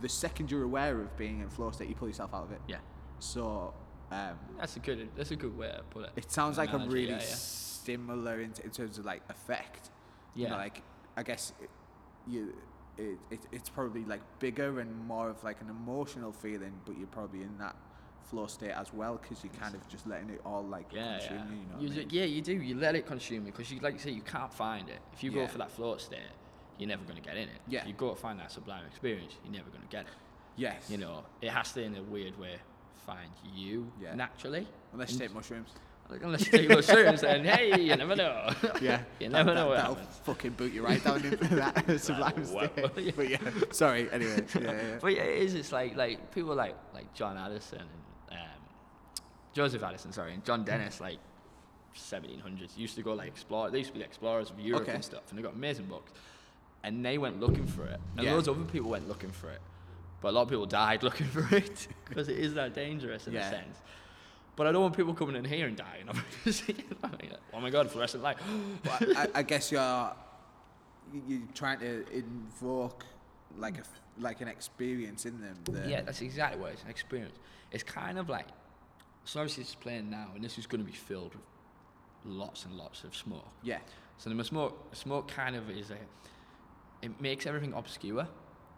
[0.02, 2.60] the second you're aware of being in flow state, you pull yourself out of it.
[2.68, 2.76] Yeah.
[3.18, 3.72] So
[4.10, 5.08] um, That's a good.
[5.16, 6.10] That's a good way to put it.
[6.16, 7.20] it sounds like a really yeah, yeah.
[7.20, 9.90] similar in, in terms of like effect.
[10.34, 10.56] You know, Yeah.
[10.62, 10.82] like
[11.16, 11.70] I guess it,
[12.26, 12.54] you.
[12.98, 17.06] It, it, it's probably like bigger and more of like an emotional feeling, but you're
[17.08, 17.76] probably in that
[18.22, 21.36] flow state as well because you're kind of just letting it all like Yeah, consume
[21.36, 21.44] yeah.
[21.44, 21.50] you.
[21.50, 22.08] You know, You what I mean?
[22.10, 22.52] yeah, you do.
[22.54, 25.00] You let it consume you because you, like you say, you can't find it.
[25.12, 25.42] If you Yeah.
[25.42, 26.20] go for that flow state,
[26.78, 27.60] you're never going to get in it.
[27.68, 27.82] Yeah.
[27.82, 30.12] If you go to find that sublime experience, you're never going to get it.
[30.56, 30.88] Yes.
[30.88, 32.56] You know, it has to, in a weird way,
[33.06, 34.14] find you Yeah.
[34.14, 34.66] naturally.
[34.92, 35.70] Unless you take mushrooms.
[36.08, 38.50] Unless you take mushrooms, shrooms, then hey, you never know.
[38.80, 39.02] Yeah.
[39.20, 40.20] you never that, know That'll happens.
[40.24, 43.16] fucking boot you right down into that sublime state.
[43.16, 43.38] But yeah,
[43.72, 44.08] sorry.
[44.12, 44.98] Anyway, yeah, yeah.
[45.00, 45.54] But yeah, it is.
[45.54, 47.80] It's like like people like like John Addison
[48.30, 48.46] and um,
[49.52, 51.18] Joseph Addison, sorry, and John Dennis, like
[51.96, 53.70] 1700s, used to go like explore.
[53.70, 54.92] They used to be explorers of Europe Okay.
[54.92, 56.12] and stuff, and they got amazing books.
[56.84, 58.34] And they went looking for it, and Yeah.
[58.34, 59.60] loads of other people went looking for it,
[60.26, 63.32] but a lot of people died looking for it because it is that dangerous in
[63.34, 63.46] Yeah.
[63.46, 63.78] a sense.
[64.56, 66.06] But I don't want people coming in here and dying.
[66.08, 68.38] Obviously, I mean, oh my god, fluorescent light.
[68.82, 70.12] But I, I guess you're
[71.14, 73.04] you- you're trying to invoke
[73.56, 73.82] like a
[74.18, 75.56] like an experience in them.
[75.88, 77.36] Yeah, that's exactly what it's an experience.
[77.70, 78.46] It's kind of like,
[79.24, 81.44] so obviously it's playing now, and this is going to be filled with
[82.24, 83.46] lots and lots of smoke.
[83.62, 83.78] yeah,
[84.18, 85.98] So the smoke, smoke kind of is a,
[87.02, 88.26] it makes everything obscure.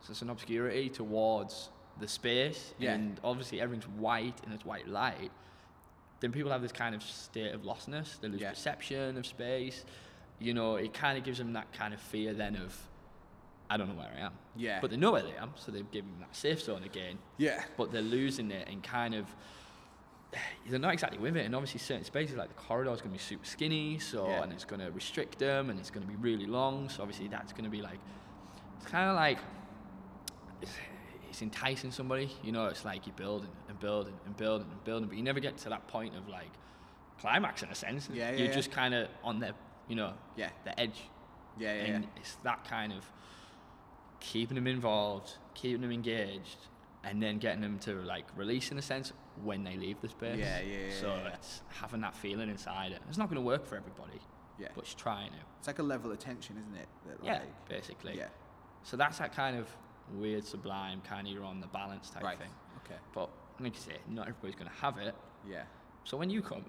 [0.02, 2.94] So it's an obscurity towards the space, Yeah.
[2.94, 5.32] and obviously everything's white and it's white light.
[6.20, 8.20] Then people have this kind of state of lostness.
[8.20, 8.50] They lose Yeah.
[8.50, 9.84] perception of space.
[10.38, 12.88] You know, it kind of gives them that kind of fear then of,
[13.68, 14.32] I don't know where I am.
[14.56, 14.80] Yeah.
[14.80, 17.64] But they know where they am, so they've given them that safe zone again yeah,
[17.76, 19.26] but they're losing it and kind of
[20.68, 21.46] they're not exactly with it.
[21.46, 24.42] And obviously, certain spaces like the corridor is going to be super skinny, so Yeah.
[24.42, 26.88] and it's going to restrict them, and it's going to be really long.
[26.90, 27.98] So obviously, that's going to be like
[28.76, 29.38] it's kind of like
[30.62, 32.30] it's, enticing somebody.
[32.42, 35.38] You know, it's like you're building and building and building and building, but you never
[35.38, 36.50] get to that point of like
[37.20, 38.08] climax in a sense.
[38.12, 38.54] Yeah, yeah, You're yeah.
[38.54, 39.54] just kind of on the,
[39.88, 40.50] you know, Yeah.
[40.64, 41.04] the edge.
[41.56, 42.10] Yeah, yeah, and yeah.
[42.20, 43.04] it's that kind of
[44.20, 46.58] keeping them involved, keeping them engaged,
[47.04, 50.38] and then getting them to like release in a sense when they leave the space.
[50.38, 53.00] Yeah, yeah, yeah, So it's having that feeling inside it.
[53.08, 54.20] It's not going to work for everybody,
[54.58, 54.68] Yeah.
[54.74, 55.38] but it's trying to.
[55.58, 56.88] It's like a level of tension, isn't it?
[57.06, 58.16] That, Yeah, basically.
[58.16, 58.28] Yeah.
[58.82, 59.68] So that's that kind of
[60.14, 62.38] weird, sublime, kind of you're on the balance type Right.
[62.38, 62.50] thing.
[62.84, 62.98] Okay.
[63.14, 63.28] But
[63.60, 65.14] like you say, not everybody's going to have it.
[65.48, 65.62] Yeah.
[66.04, 66.64] So when you come,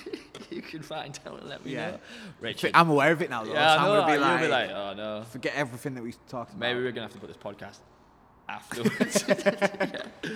[0.50, 1.92] you can find out and let me Yeah.
[1.92, 1.98] know.
[2.40, 2.70] Richard.
[2.74, 3.42] I'm aware of it now.
[3.44, 4.00] Though, yeah, so I I'm know.
[4.02, 5.24] gonna be like, be like, oh no.
[5.24, 6.60] forget everything that we talked about.
[6.60, 7.78] Maybe we're going to have to put this podcast
[8.48, 9.24] afterwards.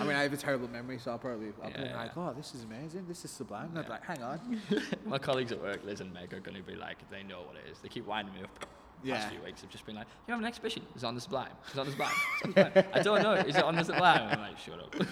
[0.00, 2.32] I mean, I have a terrible memory, so I'll probably I'll be Yeah, like, oh,
[2.36, 3.04] this is amazing.
[3.06, 3.68] This is sublime.
[3.68, 4.60] And I'd be like, hang on.
[5.06, 7.56] My colleagues at work, Liz and Meg, are going to be like, they know what
[7.56, 7.78] it is.
[7.80, 8.64] They keep winding me up.
[9.04, 9.14] Yeah.
[9.16, 10.82] Past few weeks, have just been like, you have an exhibition.
[10.94, 11.50] It's on the Sublime.
[11.68, 12.10] It's on the Sublime.
[12.44, 12.84] On the Sublime.
[12.94, 13.32] I don't know.
[13.34, 14.28] Is it on the Sublime?
[14.30, 14.94] I'm like, shut up.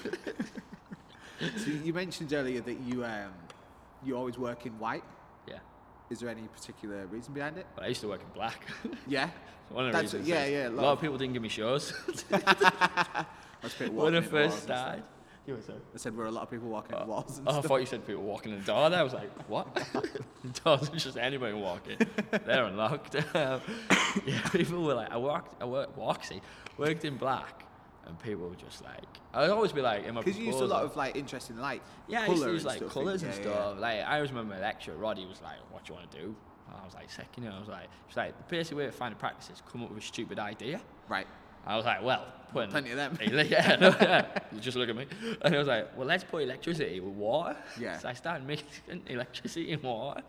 [1.59, 3.31] So you mentioned earlier that you um,
[4.03, 5.05] you always work in white.
[5.47, 5.59] yeah.
[6.09, 7.67] Is there any particular reason behind it?
[7.75, 8.65] But I used to work in black.
[9.07, 9.29] Yeah.
[9.69, 10.29] One of the That's- reasons.
[10.29, 11.93] yeah, yeah, A a lot, lot of people didn't give me shows
[12.31, 15.03] That's a bit when I first started.
[15.47, 15.79] You were sorry.
[15.95, 17.67] I said, were a lot of people walking in walls and Oh, I stuff.
[17.67, 18.91] thought you said people walking in the door.
[18.91, 19.73] There, I was like, what?
[20.45, 21.99] the doors are just anybody walking.
[22.45, 23.15] They're unlocked.
[23.35, 23.61] Um,
[24.27, 26.43] yeah, people were like, I worked, I worked, Waxy,
[26.79, 27.65] worked in black,
[28.07, 29.05] and people were just like,
[29.35, 31.51] I'd always be like, in my Because you used a lot proposal- of like interest
[31.51, 32.93] in like yeah, I colour used to use and like stuff.
[32.93, 33.79] colours and Yeah, yeah, stuff.
[33.81, 36.35] Like I always remember my lecturer, Roddy, was like, "What do you want to do?"
[36.69, 37.53] And I was like, second year.
[37.55, 39.91] I was like, "She's like, the basic way to find a practice is come up
[39.91, 41.27] with a stupid idea." Right.
[41.67, 43.19] I was like, well, putting Plenty of them.
[43.49, 44.27] yeah, no, yeah.
[44.61, 45.07] Just look at me,
[45.43, 47.57] and I was like, well, let's put electricity with water.
[47.79, 47.99] Yeah.
[47.99, 50.23] So I started mixing electricity and water,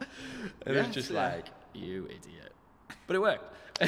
[0.65, 1.35] and it was just yeah.
[1.35, 2.53] like, you idiot.
[3.05, 3.53] But it worked,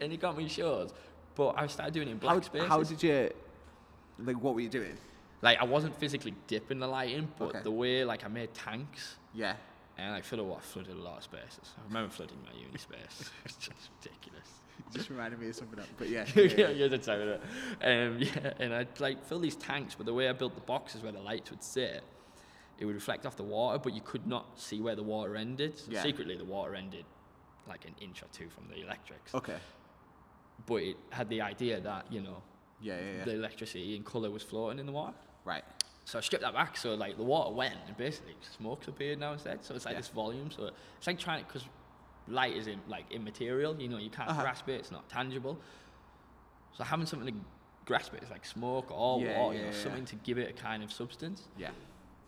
[0.00, 0.92] and it got me shows.
[1.34, 2.68] But I started doing it in black How, spaces.
[2.68, 3.30] how did you,
[4.18, 4.96] like, what were you doing?
[5.44, 7.60] like I wasn't physically dipping the light in, but Okay.
[7.62, 9.16] the way like I made tanks.
[9.34, 9.56] Yeah.
[9.96, 11.72] And like flooded what flooded a lot of spaces.
[11.78, 13.30] I remember flooding my uni space.
[13.44, 14.48] it's just ridiculous.
[14.92, 15.88] Just reminded me of something else.
[15.96, 16.24] But yeah.
[16.34, 17.40] yeah, yeah, you're the type of it.
[17.82, 21.02] Um, yeah, and I'd like fill these tanks, but the way I built the boxes
[21.02, 22.02] where the lights would sit,
[22.78, 25.78] it would reflect off the water, but you could not see where the water ended.
[25.78, 26.02] So Yeah.
[26.02, 27.04] secretly, the water ended
[27.68, 29.32] like an inch or two from the electrics.
[29.34, 29.56] Okay.
[30.66, 32.42] But it had the idea that you know
[32.80, 33.24] Yeah, yeah, yeah.
[33.24, 35.14] the electricity and color was floating in the water.
[35.44, 35.64] right.
[36.06, 39.32] So I stripped that back, so like the water went, and basically smoke's appeared now
[39.32, 39.64] instead.
[39.64, 40.00] So it's like Yeah.
[40.00, 40.50] this volume.
[40.50, 41.64] So it's like trying to, because
[42.28, 43.80] light is in, like immaterial.
[43.80, 44.42] You know, you can't Uh-huh.
[44.42, 44.74] grasp it.
[44.80, 45.58] It's not tangible.
[46.72, 47.40] So having something to
[47.86, 49.56] grasp it is like smoke or Yeah, water.
[49.56, 49.82] you know, yeah.
[49.82, 51.48] something to give it a kind of substance.
[51.56, 51.70] Yeah.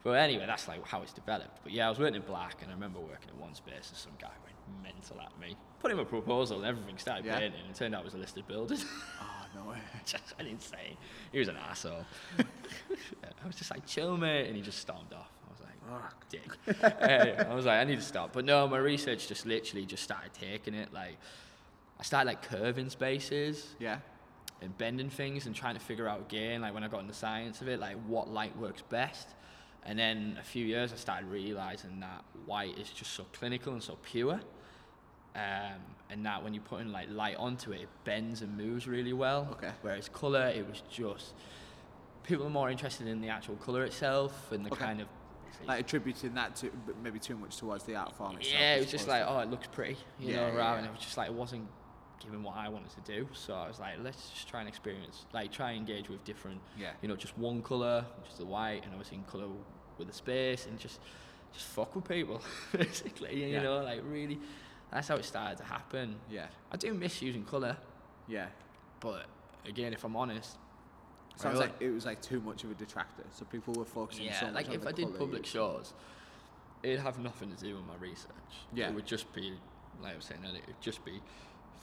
[0.05, 1.59] But anyway, that's like how it's developed.
[1.63, 3.97] But yeah, I was working in black, and I remember working in one space, and
[3.99, 4.57] some guy went
[4.95, 5.57] mental at me.
[5.81, 7.39] Put him a proposal, and everything started Yeah.
[7.39, 7.61] painting.
[7.61, 8.79] And it turned out it was a listed building.
[9.21, 9.79] Oh, no way.
[10.05, 10.97] just went insane.
[11.33, 12.05] He was an asshole.
[12.39, 15.31] I was just like, chill, mate, and he just stormed off.
[15.47, 17.01] I was like, Oh, dick.
[17.01, 18.33] Anyway, I was like, I need to stop.
[18.33, 20.93] But no, my research just literally just started taking it.
[20.93, 21.17] Like,
[21.99, 23.99] I started like curving spaces yeah.
[24.61, 27.19] and bending things and trying to figure out again, like when I got into the
[27.19, 29.29] science of it, like what light works best.
[29.85, 33.83] And then a few years, I started realizing that white is just so clinical and
[33.83, 34.41] so pure.
[35.37, 38.87] Um, and that when you put in like light onto it, it bends and moves
[38.87, 39.49] really well.
[39.53, 39.71] Okay.
[39.83, 41.35] Whereas color, it was just
[42.23, 44.85] people are more interested in the actual color itself and the Okay.
[44.85, 45.09] kind of
[45.67, 46.71] Like attributing that to
[47.03, 48.55] maybe too much towards the art form itself.
[48.61, 50.89] yeah, it was just like, oh, it looks pretty, you Yeah, know, yeah, rather yeah.
[50.89, 51.67] it was just like, it wasn't
[52.21, 53.29] giving what I wanted to do.
[53.33, 56.61] So I was like, let's just try and experience, like, try and engage with different,
[56.79, 56.93] Yeah.
[57.03, 59.49] you know, just one colour, which is the white, and obviously in colour
[59.99, 61.01] with the space, and just,
[61.53, 62.41] just fuck with people,
[62.73, 63.63] basically, you Yeah.
[63.63, 64.39] know, like, really,
[64.91, 66.17] that's how it started to happen.
[66.31, 66.47] Yeah.
[66.71, 67.77] I do miss using colour,
[68.29, 68.47] Yeah.
[69.01, 69.27] but
[69.67, 70.57] again, if I'm honest,
[71.37, 73.25] Sounds like it was like too much of a detractor.
[73.33, 75.49] So people were focusing yeah, so like if I did public use.
[75.53, 75.93] shows,
[76.83, 78.31] it'd have nothing to do with my research.
[78.73, 78.89] Yeah.
[78.89, 79.53] It would just be,
[80.03, 81.21] like I was saying earlier, it would just be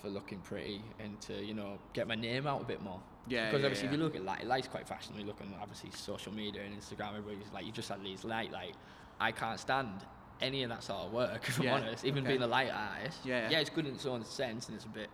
[0.01, 2.99] for looking pretty and to, you know, get my name out a bit more.
[3.27, 3.93] Yeah, Because yeah, obviously, yeah.
[3.93, 5.21] if you look at light, it light's quite fashionable.
[5.21, 8.51] You look on obviously social media and Instagram, everybody's like, you just had these light.
[8.51, 8.73] Like,
[9.19, 10.03] I can't stand
[10.41, 12.05] any of that sort of work, if Yeah, I'm honest.
[12.05, 12.33] Even okay.
[12.33, 13.19] being a light artist.
[13.23, 13.59] Yeah, yeah.
[13.59, 15.09] It's good in its own sense and it's a bit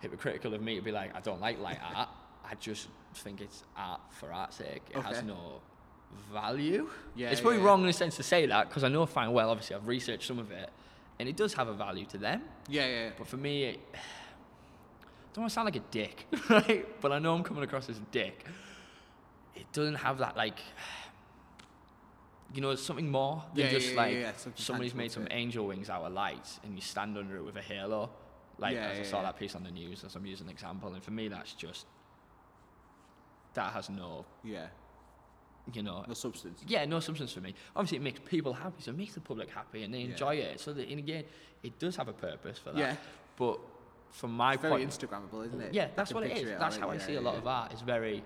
[0.00, 2.08] hypocritical of me to be like, I don't like light art.
[2.44, 4.82] I just think it's art for art's sake.
[4.90, 5.60] It has no
[6.32, 6.88] value.
[7.14, 9.32] Yeah, it's probably yeah, wrong in a sense to say that because I know fine
[9.32, 9.50] well.
[9.50, 10.70] Obviously, I've researched some of it,
[11.18, 12.42] and it does have a value to them.
[12.68, 13.04] Yeah, yeah.
[13.04, 13.10] yeah.
[13.16, 16.86] But for me, it, I don't want to sound like a dick, right?
[17.00, 18.44] But I know I'm coming across as a dick.
[19.54, 20.58] It doesn't have that like,
[22.54, 25.66] you know, it's something more than Yeah, just yeah, like yeah, somebody's made some angel
[25.66, 28.10] wings out of lights and you stand under it with a halo.
[28.58, 31.02] Like as I saw that piece on the news, as I'm using an example, and
[31.02, 31.86] for me that's just
[33.54, 34.66] that has no, Yeah.
[35.72, 36.62] you know, No substance.
[36.66, 37.54] yeah, no substance for me.
[37.76, 40.58] Obviously, it makes people happy, so it makes the public happy, and they enjoy it.
[40.60, 41.24] So that, and again,
[41.62, 42.78] it does have a purpose for that.
[42.78, 42.96] Yeah.
[43.36, 43.58] But
[44.10, 45.74] from my It's very point, Instagrammable, isn't it?
[45.74, 46.48] yeah, that's what it is.
[46.58, 47.72] That's how I see a lot of art.
[47.72, 48.22] It's very,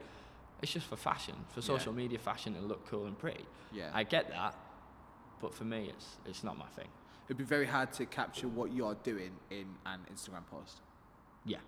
[0.63, 1.67] it's just for fashion, for Yeah.
[1.67, 3.45] social media fashion to look cool and pretty.
[3.73, 3.91] Yeah.
[3.93, 4.55] I get that,
[5.41, 6.89] but for me, it's it's not my thing.
[7.27, 10.81] It'd be very hard to capture what you're doing in an Instagram post.
[11.45, 11.59] Yeah.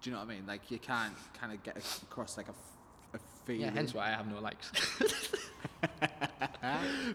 [0.00, 0.46] Do you know what I mean?
[0.46, 2.54] Like you can't kind of get across like a.
[3.46, 3.62] feeling.
[3.62, 4.70] Yeah, hence why I have no likes.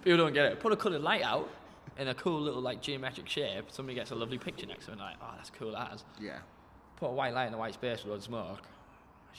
[0.03, 0.59] People don't get it.
[0.59, 1.49] Put a coloured light out
[1.97, 3.65] in a cool little like geometric shape.
[3.71, 5.71] Somebody gets a lovely picture next to it, and like, oh, that's cool.
[5.71, 6.03] That is.
[6.19, 6.39] Yeah.
[6.97, 8.61] Put a white light in a white space with loads of smoke.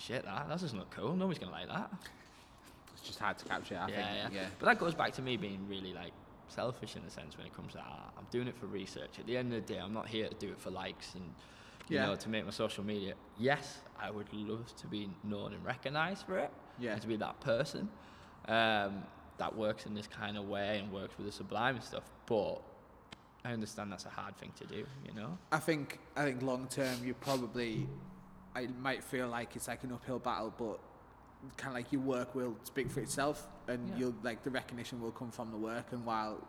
[0.07, 1.15] Shit, that that doesn't look cool.
[1.17, 1.91] Nobody's gonna like that.
[2.93, 3.77] It's just hard to capture.
[3.77, 4.35] I yeah, think.
[4.35, 4.49] yeah, Yeah.
[4.59, 6.13] But that goes back to me being really like
[6.49, 8.13] selfish in a sense when it comes to art.
[8.17, 9.19] I'm doing it for research.
[9.19, 11.25] At the end of the day, I'm not here to do it for likes and
[11.89, 12.07] you Yeah.
[12.07, 13.15] know to make my social media.
[13.39, 16.51] Yes, I would love to be known and recognised for it.
[16.79, 16.93] Yeah.
[16.93, 17.89] And to be that person
[18.47, 19.03] um,
[19.39, 22.05] that works in this kind of way and works with the sublime and stuff.
[22.27, 22.61] But
[23.45, 24.85] I understand that's a hard thing to do.
[25.07, 25.39] You know.
[25.53, 27.87] I think I think long term you probably
[28.57, 30.79] it might feel like it's like an uphill battle, but
[31.57, 33.97] kind of like your work will speak for itself, and Yeah.
[33.97, 35.93] you'll like the recognition will come from the work.
[35.93, 36.47] And while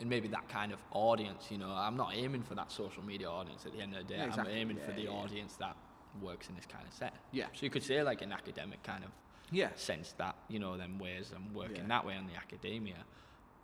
[0.00, 3.28] and maybe that kind of audience, you know, I'm not aiming for that social media
[3.30, 4.18] audience at the end of the day.
[4.18, 4.52] Yeah, exactly.
[4.54, 5.10] I'm aiming for the yeah.
[5.10, 5.76] audience that
[6.20, 7.14] works in this kind of set.
[7.30, 7.46] Yeah.
[7.54, 9.10] So you could say like an academic kind of
[9.52, 11.88] yeah, sense that, you know, them ways I'm working Yeah.
[11.88, 13.04] that way on the academia.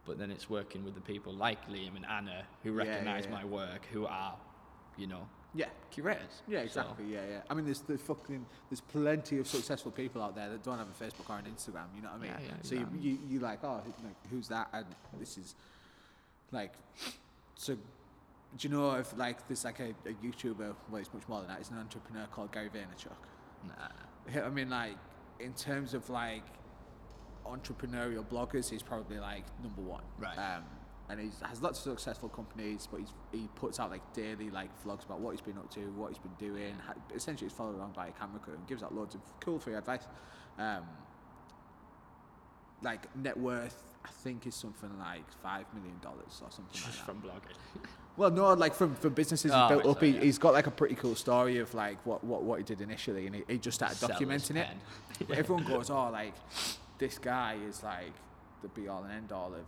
[0.04, 3.24] But then it's working with the people like Liam and Anna who Yeah, yeah, recognise
[3.24, 3.32] yeah.
[3.32, 4.36] my work, who are,
[4.96, 5.66] you know, yeah.
[5.90, 6.42] curators.
[6.46, 7.04] Yeah, So- exactly.
[7.12, 7.40] Yeah, yeah.
[7.50, 10.88] I mean, there's the fucking there's plenty of successful people out there that don't have
[10.88, 11.86] a Facebook or an Instagram.
[11.96, 12.30] You know what I mean?
[12.30, 13.08] Yeah, yeah, so you, exactly.
[13.08, 14.68] you you like oh like who's that?
[14.72, 14.86] And
[15.18, 15.54] this is
[16.52, 16.74] like
[17.56, 17.74] so.
[17.74, 20.74] Do you know if like there's like a, a YouTuber?
[20.90, 21.60] Well, it's much more than that.
[21.60, 23.12] It's an entrepreneur called Gary Vaynerchuk.
[23.66, 24.46] Nah.
[24.46, 24.96] I mean, like
[25.40, 26.44] in terms of like
[27.44, 30.02] entrepreneurial bloggers, he's probably like number one.
[30.18, 30.36] Right.
[30.38, 30.64] Um,
[31.10, 34.68] and he has lots of successful companies, but he's, he puts out like daily like
[34.84, 36.74] vlogs about what he's been up to, what he's been doing.
[37.14, 39.74] Essentially, he's followed around by a camera crew and gives out loads of cool free
[39.74, 40.06] advice.
[40.58, 40.82] Um,
[42.82, 46.98] like net worth, I think is something like five million dollars or something like Just
[46.98, 47.06] that.
[47.06, 47.84] from blogging.
[48.16, 50.24] Well, no, like from, from businesses Oh, built up, sorry, he, yeah.
[50.24, 53.26] he's got like a pretty cool story of like what, what, what he did initially,
[53.26, 54.66] and he, he just started documenting it.
[55.26, 56.34] But everyone goes, oh, like
[56.98, 58.12] this guy is like
[58.62, 59.64] the be all and end all of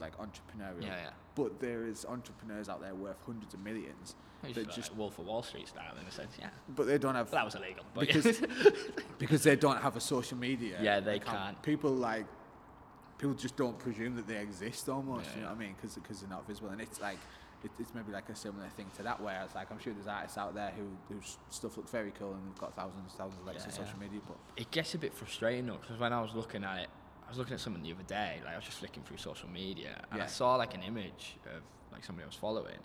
[0.00, 0.82] like entrepreneurial.
[0.82, 1.10] Yeah, yeah.
[1.34, 4.14] But there is entrepreneurs out there worth hundreds of millions
[4.46, 6.48] He's that like just, Wolf of Wall Street style in a sense, yeah.
[6.68, 7.84] but they don't have But that was illegal.
[7.94, 8.42] But because
[9.18, 10.78] because they don't have a social media.
[10.80, 11.60] Yeah, they can't.
[11.62, 12.26] People like
[13.18, 15.26] people just don't presume that they exist almost.
[15.26, 15.52] Yeah, you know yeah.
[15.52, 15.74] what I mean?
[15.80, 17.18] Because they're not visible, and it's like
[17.62, 19.20] it, it's maybe like a similar thing to that.
[19.20, 22.32] Where it's like I'm sure there's artists out there who whose stuff looks very cool
[22.32, 24.98] and they've got thousands thousands of likes Yeah, on social media, but it gets a
[24.98, 26.88] bit frustrating though because when I was looking at it,
[27.32, 28.40] was looking at something the other day.
[28.44, 31.62] Like I was just flicking through social media and I saw like an image of
[31.92, 32.78] like somebody I was following,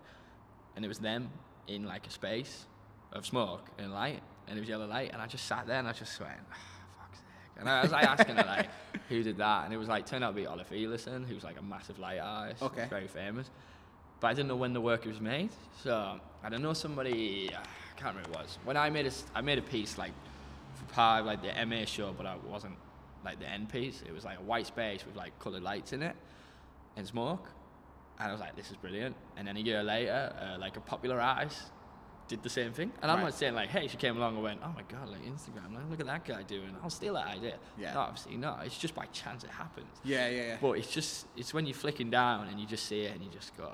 [0.75, 1.29] and it was them
[1.67, 2.65] in like a space
[3.13, 5.87] of smoke and light, and it was yellow light, and I just sat there and
[5.87, 6.31] I just went.
[6.51, 6.55] "Ah,
[6.99, 7.25] fuck's sake."
[7.59, 8.67] And I was like asking her like,
[9.09, 9.65] who did that?
[9.65, 12.19] And it was like turned out to be Olafur Eliasson, who's like a massive light
[12.19, 12.87] artist, Okay.
[12.89, 13.49] very famous.
[14.19, 15.49] But I didn't know when the work was made,
[15.83, 17.49] so I don't know somebody.
[17.53, 18.57] I can't remember who it was.
[18.63, 20.11] When I made a, I made a piece like
[20.75, 22.75] for part of like the MA show, but I wasn't
[23.25, 24.01] like the end piece.
[24.07, 26.15] It was like a white space with like coloured lights in it
[26.95, 27.49] and smoke.
[28.19, 29.15] And I was like, this is brilliant.
[29.37, 31.61] And then a year later, uh, like a popular artist
[32.27, 32.91] did the same thing.
[33.01, 33.25] And I'm Right.
[33.25, 35.89] not saying like, hey, she came along and went, oh my god, like Instagram, like,
[35.89, 36.75] look at that guy doing.
[36.83, 37.57] I'll steal that idea.
[37.77, 37.93] Yeah.
[37.93, 38.65] No, obviously not.
[38.65, 39.87] It's just by chance it happens.
[40.03, 40.57] yeah, yeah, yeah.
[40.59, 43.29] But it's just, it's when you're flicking down and you just see it and you
[43.29, 43.71] just go,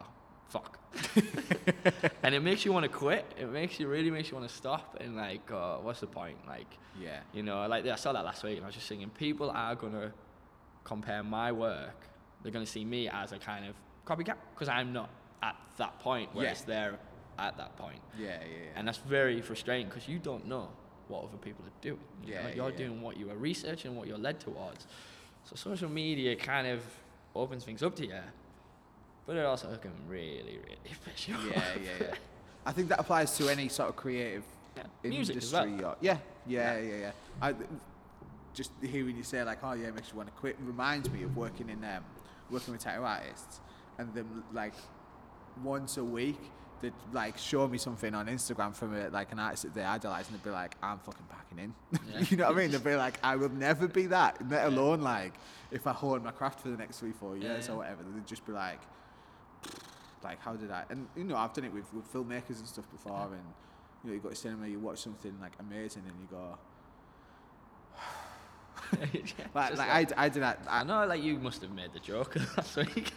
[0.53, 0.77] fuck.
[2.23, 3.25] and it makes you want to quit.
[3.39, 6.37] It makes you, really makes you want to stop and like, go, what's the point?
[6.47, 9.09] Like, yeah, you know, like I saw that last week and I was just thinking,
[9.09, 10.11] people are going to
[10.83, 11.99] compare my work.
[12.41, 15.09] They're going to see me as a kind of copycat because I'm not
[15.41, 16.65] at that point, whereas Yeah.
[16.67, 16.99] they're
[17.39, 17.99] at that point.
[18.17, 18.69] yeah, yeah, yeah.
[18.75, 20.69] And that's very frustrating because you don't know
[21.07, 21.99] what other people are doing.
[22.23, 22.49] You yeah, know?
[22.55, 22.77] you're yeah.
[22.77, 24.85] doing what you are researching, what you're led towards.
[25.45, 26.81] So social media kind of
[27.35, 28.21] opens things up to you,
[29.25, 31.63] but it also can really, really piss you yeah, off.
[31.83, 32.13] yeah, yeah.
[32.65, 34.43] I think that applies to any sort of creative
[34.77, 34.83] Yeah.
[35.03, 35.71] industry.
[35.73, 35.85] Well.
[35.91, 37.11] Or, yeah, yeah, yeah, yeah.
[37.41, 37.53] I,
[38.53, 41.23] just hearing you say like, oh yeah, it makes you want to quit reminds me
[41.23, 42.03] of working in um,
[42.51, 43.59] working with tattoo artists,
[43.97, 44.73] and them like
[45.63, 46.39] once a week
[46.81, 50.27] they'd like show me something on Instagram from a, like an artist that they idolize,
[50.29, 51.73] and they'd be like, I'm fucking packing in.
[52.13, 52.19] Yeah.
[52.29, 52.71] you know what I mean?
[52.71, 54.37] They'd be like, I will never be that.
[54.49, 55.33] Let alone like
[55.71, 57.73] if I hone my craft for the next three, four Yeah, years yeah.
[57.73, 58.03] or whatever.
[58.03, 58.79] They'd just be like
[60.23, 62.85] like how did I and you know I've done it with, with filmmakers and stuff
[62.91, 63.41] before and
[64.03, 66.57] you know you go to cinema you watch something like amazing and you go
[69.55, 70.59] Like, like, like- I, I did that.
[70.67, 73.11] I I, know, like you must have made the joke last week.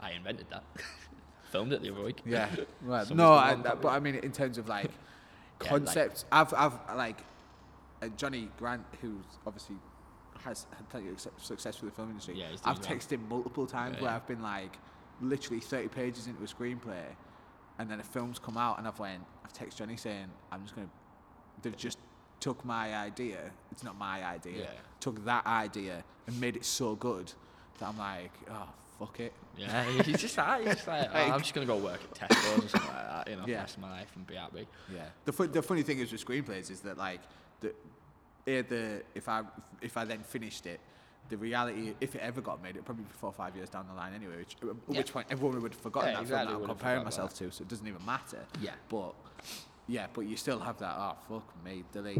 [0.00, 0.64] I invented that.
[1.50, 2.20] Filmed it the other week.
[2.24, 2.48] yeah.
[2.82, 3.08] Right.
[3.10, 3.78] No, I, copy.
[3.82, 4.90] but I mean, in terms of like Yeah,
[5.60, 7.18] like- concepts, I've, I've like
[8.02, 9.76] uh, Johnny Grant, who's obviously
[10.42, 12.38] has had plenty of success with the film industry.
[12.38, 12.86] Yeah, I've well.
[12.86, 14.10] texted him multiple times Yeah, where.
[14.12, 14.78] I've been like,
[15.20, 17.04] literally 30 pages into a screenplay,
[17.78, 20.74] and then a film's come out, and I've went, I've texted Johnny saying, I'm just
[20.74, 20.88] gonna,
[21.62, 21.98] they've just
[22.40, 23.50] took my idea.
[23.72, 24.60] It's not my idea.
[24.62, 24.66] Yeah.
[25.00, 27.32] Took that idea and made it so good
[27.78, 29.32] that I'm like, oh fuck it.
[29.56, 32.64] Yeah, he's just like, he's just like, oh, I'm just gonna go work at Tesco's
[32.64, 33.56] or something like that, you know, for Yeah.
[33.56, 34.66] the rest of my life and be happy.
[34.92, 35.04] Yeah.
[35.24, 37.20] The fu- the funny thing is with screenplays is that like
[37.60, 37.74] the
[38.46, 39.42] the if I
[39.80, 40.80] if I then finished it,
[41.30, 43.86] the reality if it ever got made, it'd probably be four or five years down
[43.88, 44.36] the line anyway.
[44.38, 44.98] Which at Yeah.
[44.98, 47.50] which point everyone would have forgotten Yeah, that exactly, film that I'm comparing myself to,
[47.50, 48.44] so it doesn't even matter.
[48.60, 48.72] Yeah.
[48.88, 49.14] But
[49.86, 50.94] yeah, but you still have that.
[50.96, 52.18] Oh fuck me, delete.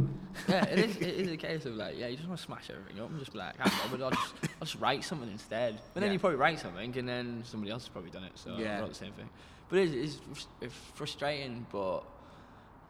[0.49, 2.71] yeah, it is, it is a case of like, yeah, you just want to smash
[2.71, 5.31] everything up and just be like, ah, I bother, I'll just, I'll just write something
[5.31, 5.81] instead.
[5.93, 6.13] But then Yeah.
[6.15, 8.81] you probably write something and then somebody else has probably done it, so Yeah.
[8.81, 9.29] not the same thing.
[9.69, 12.05] But it is, it's, it's frustrating, but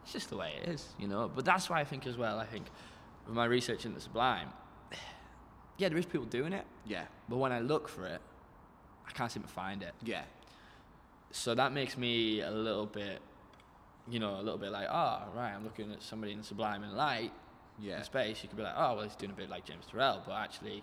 [0.03, 1.29] it's just the way it is, you know.
[1.33, 2.65] But that's why I think as well, I think
[3.25, 4.49] with my research into Sublime,
[5.77, 7.05] yeah, there is people doing it, Yeah.
[7.29, 8.21] but when I look for it,
[9.07, 9.93] I can't seem to find it.
[10.03, 10.23] Yeah.
[11.31, 13.21] So that makes me a little bit,
[14.09, 16.93] you know, a little bit like, oh, right, I'm looking at somebody in Sublime and
[16.93, 17.31] Light
[17.79, 17.97] Yeah.
[17.97, 18.41] in space.
[18.41, 20.81] You could be like, oh, well, he's doing a bit like James Turrell, but actually,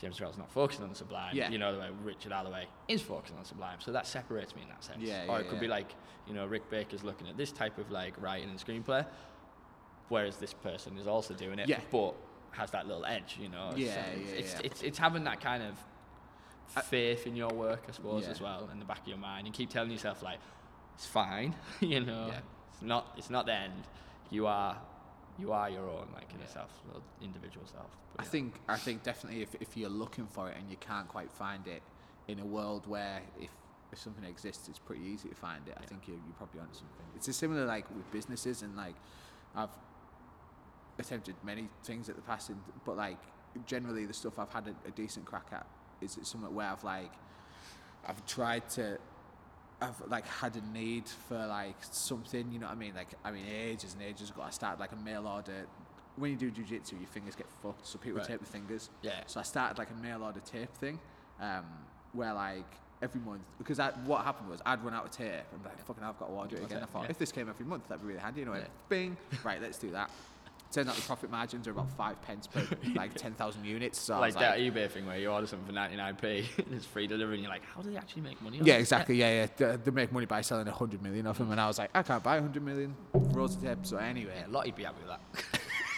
[0.00, 1.34] James Turrell's not focusing on the Sublime.
[1.36, 1.48] Yeah.
[1.50, 3.80] You know, the way Richard Alloway is focusing on Sublime.
[3.80, 4.98] So that separates me in that sense.
[5.00, 5.60] Yeah, or it could yeah.
[5.60, 5.94] be like,
[6.26, 9.06] you know, Rick Baker's looking at this type of like writing and screenplay,
[10.08, 11.80] whereas this person is also doing it, Yeah.
[11.90, 12.14] but
[12.52, 13.72] has that little edge, you know.
[13.76, 14.60] Yeah, it's, yeah, it's, yeah.
[14.64, 18.30] it's, it's having that kind of faith in your work, I suppose, Yeah.
[18.30, 20.38] as well, in the back of your mind, and keep telling yourself like,
[20.94, 22.28] it's fine, you know.
[22.28, 22.40] Yeah.
[22.72, 23.12] It's not.
[23.16, 23.84] It's not the end.
[24.30, 24.76] You are.
[25.38, 27.96] You are your own, like in yourself, little individual self.
[28.16, 28.30] But I yeah.
[28.30, 31.66] think I think definitely if, if you're looking for it and you can't quite find
[31.68, 31.82] it
[32.26, 33.50] in a world where if,
[33.92, 36.74] if something exists it's pretty easy to find it, I think you you're probably onto
[36.74, 37.06] something.
[37.14, 38.96] It's a similar like with businesses and like
[39.54, 39.70] I've
[40.98, 43.18] attempted many things at the past and, but like
[43.66, 45.66] generally the stuff I've had a, a decent crack at
[46.00, 47.12] is something where I've like
[48.06, 48.98] I've tried to
[49.80, 52.94] I've like had a need for like something, you know what I mean?
[52.94, 55.66] Like I mean ages and ages ago I started like a mail order.
[56.16, 58.26] When you do jujitsu, your fingers get fucked, so people Right.
[58.26, 58.90] tape the fingers.
[59.02, 59.20] Yeah.
[59.26, 60.98] So I started like a mail order tape thing,
[61.40, 61.64] um,
[62.12, 62.66] where like
[63.00, 66.02] every month because I, what happened was I'd run out of tape and like fucking
[66.02, 66.82] I've got to order it again.
[66.82, 67.10] I thought yeah.
[67.10, 68.40] if this came every month that'd be really handy.
[68.40, 68.64] You know, Yeah.
[68.88, 70.10] bing, right, let's do that.
[70.70, 72.62] Turns out the profit margins are about five pence per
[72.94, 73.98] like ten thousand units.
[73.98, 77.36] So like that eBay thing where you order something for 99p and it's free delivery,
[77.36, 78.60] and you're like, how do they actually make money?
[78.60, 79.16] on Yeah, exactly.
[79.16, 79.46] Yeah, yeah.
[79.56, 82.02] They, they make money by selling 100 million of them, and I was like, I
[82.02, 83.78] can't buy 100 million rolls of tape.
[83.82, 85.16] So anyway, Yeah, Lottie'd be happy with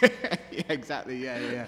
[0.01, 0.41] that.
[0.51, 1.17] yeah, exactly.
[1.17, 1.51] Yeah, yeah.
[1.51, 1.65] yeah.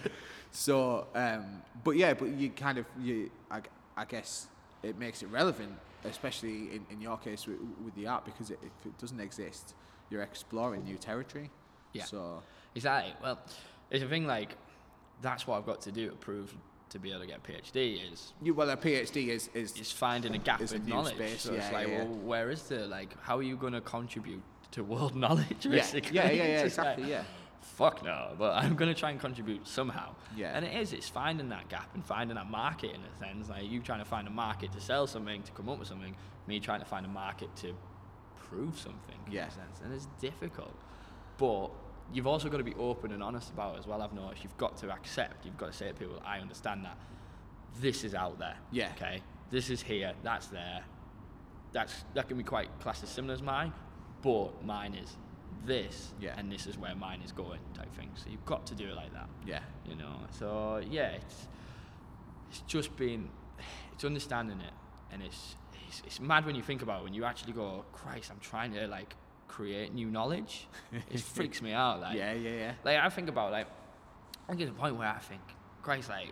[0.52, 3.62] So, um, but yeah, but you kind of you, I,
[3.98, 4.48] I guess
[4.82, 5.74] it makes it relevant,
[6.06, 9.74] especially in, in your case with, with the art, because it, if it doesn't exist,
[10.10, 11.50] you're exploring new territory.
[11.94, 12.06] Yeah.
[12.06, 12.44] So
[12.76, 13.14] Exactly.
[13.22, 13.40] Well,
[13.92, 14.58] it's a thing like
[15.22, 16.54] that's what I've got to do to prove
[16.90, 19.92] to be able to get a PhD is you well, a PhD is is is
[19.92, 21.16] finding a gap in knowledge.
[21.16, 22.04] space, So it's like, yeah.
[22.04, 23.16] well, where is the like?
[23.22, 25.66] How are you going to contribute to world knowledge?
[25.66, 27.24] yeah, Basically, yeah, yeah, yeah, It's just like, exactly, yeah.
[27.62, 30.14] Fuck no, but I'm going to try and contribute somehow.
[30.36, 30.52] Yeah.
[30.56, 30.92] And it is.
[30.92, 33.50] It's finding that gap and finding that market in a sense.
[33.50, 36.14] Like you trying to find a market to sell something, to come up with something.
[36.46, 37.74] Me trying to find a market to
[38.36, 39.16] prove something.
[39.32, 39.44] Yeah.
[39.44, 40.76] In a sense, and it's difficult,
[41.38, 41.70] but.
[42.14, 44.02] You've also got to be open and honest about it as well.
[44.02, 45.46] I've noticed you've got to accept.
[45.46, 46.98] You've got to say to people, "I understand that
[47.82, 48.56] this is out there.
[48.72, 48.92] Yeah.
[48.96, 49.22] Okay.
[49.50, 50.14] This is here.
[50.24, 50.84] That's there.
[51.72, 53.74] That's that can be quite classed as similar as mine,
[54.22, 55.18] but mine is
[55.66, 56.34] this, Yeah.
[56.38, 58.12] and this is where mine is going, type thing.
[58.16, 59.30] So you've got to do it like that.
[59.46, 60.18] yeah, You know.
[60.32, 61.48] So yeah, it's
[62.52, 63.30] it's just been
[63.94, 64.74] it's understanding it,
[65.12, 65.56] and it's
[65.88, 67.04] it's, it's mad when you think about it.
[67.06, 69.16] When you actually go, Christ, I'm trying to like
[69.54, 70.68] create new knowledge.
[71.12, 72.02] it freaks me out.
[72.02, 72.74] Like yeah, yeah, yeah.
[72.84, 73.68] like I think about like
[74.50, 75.42] I get to the point where I think,
[75.84, 76.30] Christ, like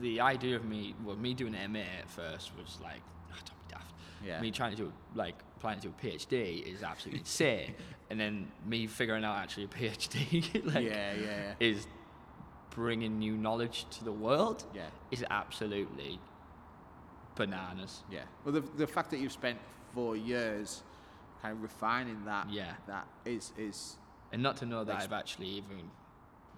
[0.00, 3.00] the idea of me, well, me doing an MA at first was like,
[3.32, 3.92] oh, don't be daft.
[4.24, 4.40] Yeah.
[4.40, 7.74] Me trying to do like planning to do a PhD is absolutely insane,
[8.10, 11.52] and then me figuring out actually a PhD, like, yeah, yeah, yeah.
[11.58, 11.86] is
[12.70, 14.64] bringing new knowledge to the world.
[14.74, 14.82] Yeah.
[15.10, 16.20] is absolutely
[17.34, 18.02] bananas.
[18.10, 18.22] Yeah.
[18.44, 19.58] Well, the, the fact that you've spent
[19.94, 20.82] four years
[21.46, 22.74] kind of refining that, Yeah.
[22.86, 23.96] that is is
[24.32, 25.90] And not to know that I've actually even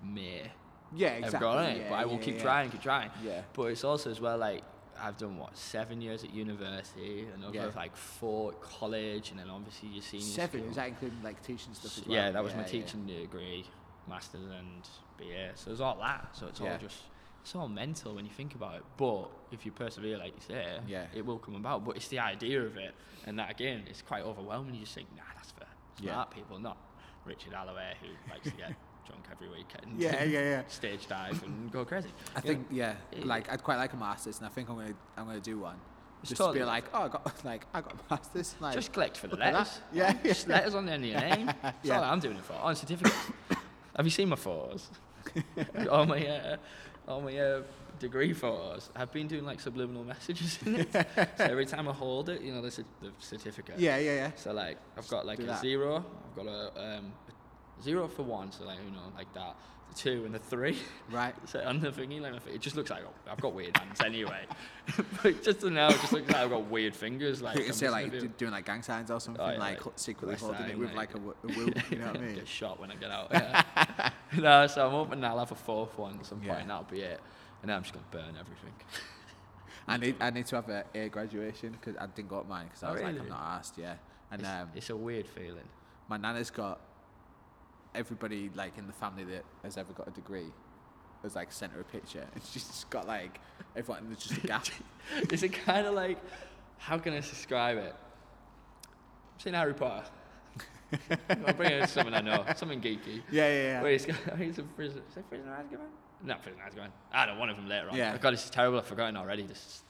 [0.03, 0.51] may
[0.95, 1.49] yeah exactly.
[1.49, 2.43] it, yeah, but I will yeah, keep yeah.
[2.43, 3.11] trying, keep trying.
[3.23, 3.43] Yeah.
[3.53, 4.63] But it's also as well like
[5.01, 7.71] I've done what seven years at university, another Yeah.
[7.77, 10.71] like four at college, and then obviously your senior Seven school.
[10.71, 12.17] is that including like teaching stuff as well?
[12.17, 13.65] yeah, that was my teaching degree.
[14.09, 14.83] masters and
[15.19, 15.51] BA.
[15.55, 16.31] So it's all that.
[16.35, 17.03] So it's all just
[17.49, 18.83] it's all mental when you think about it.
[18.99, 21.07] But if you persevere, like you say, Yeah.
[21.15, 21.83] it will come about.
[21.83, 22.95] But it's the idea of it,
[23.27, 24.75] and that again, it's quite overwhelming.
[24.75, 25.65] You just think, nah, that's for
[25.99, 26.13] Yeah.
[26.13, 26.77] smart people, not
[27.25, 28.75] Richard Alloway who likes to get
[29.07, 29.99] drunk every weekend.
[29.99, 30.63] Yeah, yeah, yeah.
[30.69, 32.11] Stage dive and go crazy.
[32.37, 34.69] I You know, think yeah, it- like I'd quite like a masters, and I think
[34.69, 35.81] I'm gonna I'm gonna do one.
[36.23, 38.57] Just totally to be like, oh, I got like I got a masters.
[38.61, 39.59] Like, just collect for the look at that.
[39.61, 39.81] letters.
[39.91, 40.55] Yeah, Just yeah.
[40.57, 41.47] letters on the end of your name.
[41.63, 41.97] That's Yeah.
[41.97, 42.53] all I'm doing it for.
[42.55, 43.17] On certificates.
[43.97, 44.91] Have you seen my photos?
[45.91, 46.57] all my uh,
[47.09, 47.63] all my uh,
[47.99, 48.91] degree photos.
[48.95, 50.93] I've been doing like subliminal messages in it.
[50.93, 53.79] so every time I hold it, you know, the, the certificate.
[53.79, 54.31] yeah, yeah, yeah.
[54.37, 55.61] So like I've got like Do a that.
[55.61, 56.05] zero.
[56.31, 57.13] I've got a, um,
[57.79, 58.53] a zero for one.
[58.53, 59.57] So like you know like that.
[59.99, 60.79] Two and the three.
[61.11, 61.35] Right.
[61.47, 64.43] So on the thingy, like it just looks like oh, I've got weird hands anyway.
[65.23, 67.43] but just to now, it just looks like I've got weird fingers.
[67.43, 69.59] Like you can I'm say like do- doing like gang signs or something, Oh, yeah,
[69.59, 71.83] like like secretly holding Side, it with like- like a, a.
[71.91, 72.35] You know what I mean?
[72.37, 73.29] Get shot when I get out.
[73.33, 74.11] Yeah.
[74.39, 76.59] no, so I'm hoping I'll have a fourth one at some point, Yeah.
[76.61, 77.21] and that'll be it.
[77.63, 78.73] And then I'm just gonna burn everything.
[79.89, 82.67] I need I need to have a, a graduation because I didn't go to mine
[82.67, 83.19] because I Oh, was like?
[83.21, 83.79] I'm not asked.
[83.79, 83.95] Yeah,
[84.31, 85.69] and it's, um, it's a weird feeling.
[86.09, 86.79] my nana's got
[87.99, 90.47] everybody like in the family that has ever got a degree
[91.23, 93.41] has like sent her a picture and she's just got like
[93.77, 94.67] everyone there's just a gap.
[95.33, 96.19] Is it kind of like,
[96.79, 97.95] how can I describe it?
[99.37, 100.05] I've seen Harry Potter.
[101.47, 103.23] I'll bring in something I know, something geeky.
[103.31, 103.83] yeah, yeah, yeah.
[103.83, 105.03] Wait, he's, got, he's a prisoner.
[105.09, 105.89] Is that prisoner Azkaban?
[106.25, 106.91] Not prisoner Azkaban.
[107.13, 107.97] I don't know, one of them later on.
[107.97, 108.13] Yeah.
[108.15, 108.79] Oh God, this is terrible.
[108.79, 109.43] I've forgotten already.
[109.43, 109.83] This is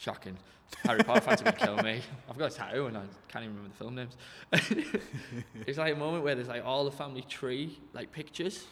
[0.00, 0.36] shocking.
[0.84, 2.00] Harry Potter fans are going to kill me.
[2.28, 4.16] I've got a tattoo and I can't even remember the film names.
[5.66, 8.64] it's like a moment where there's like all the family tree, like pictures,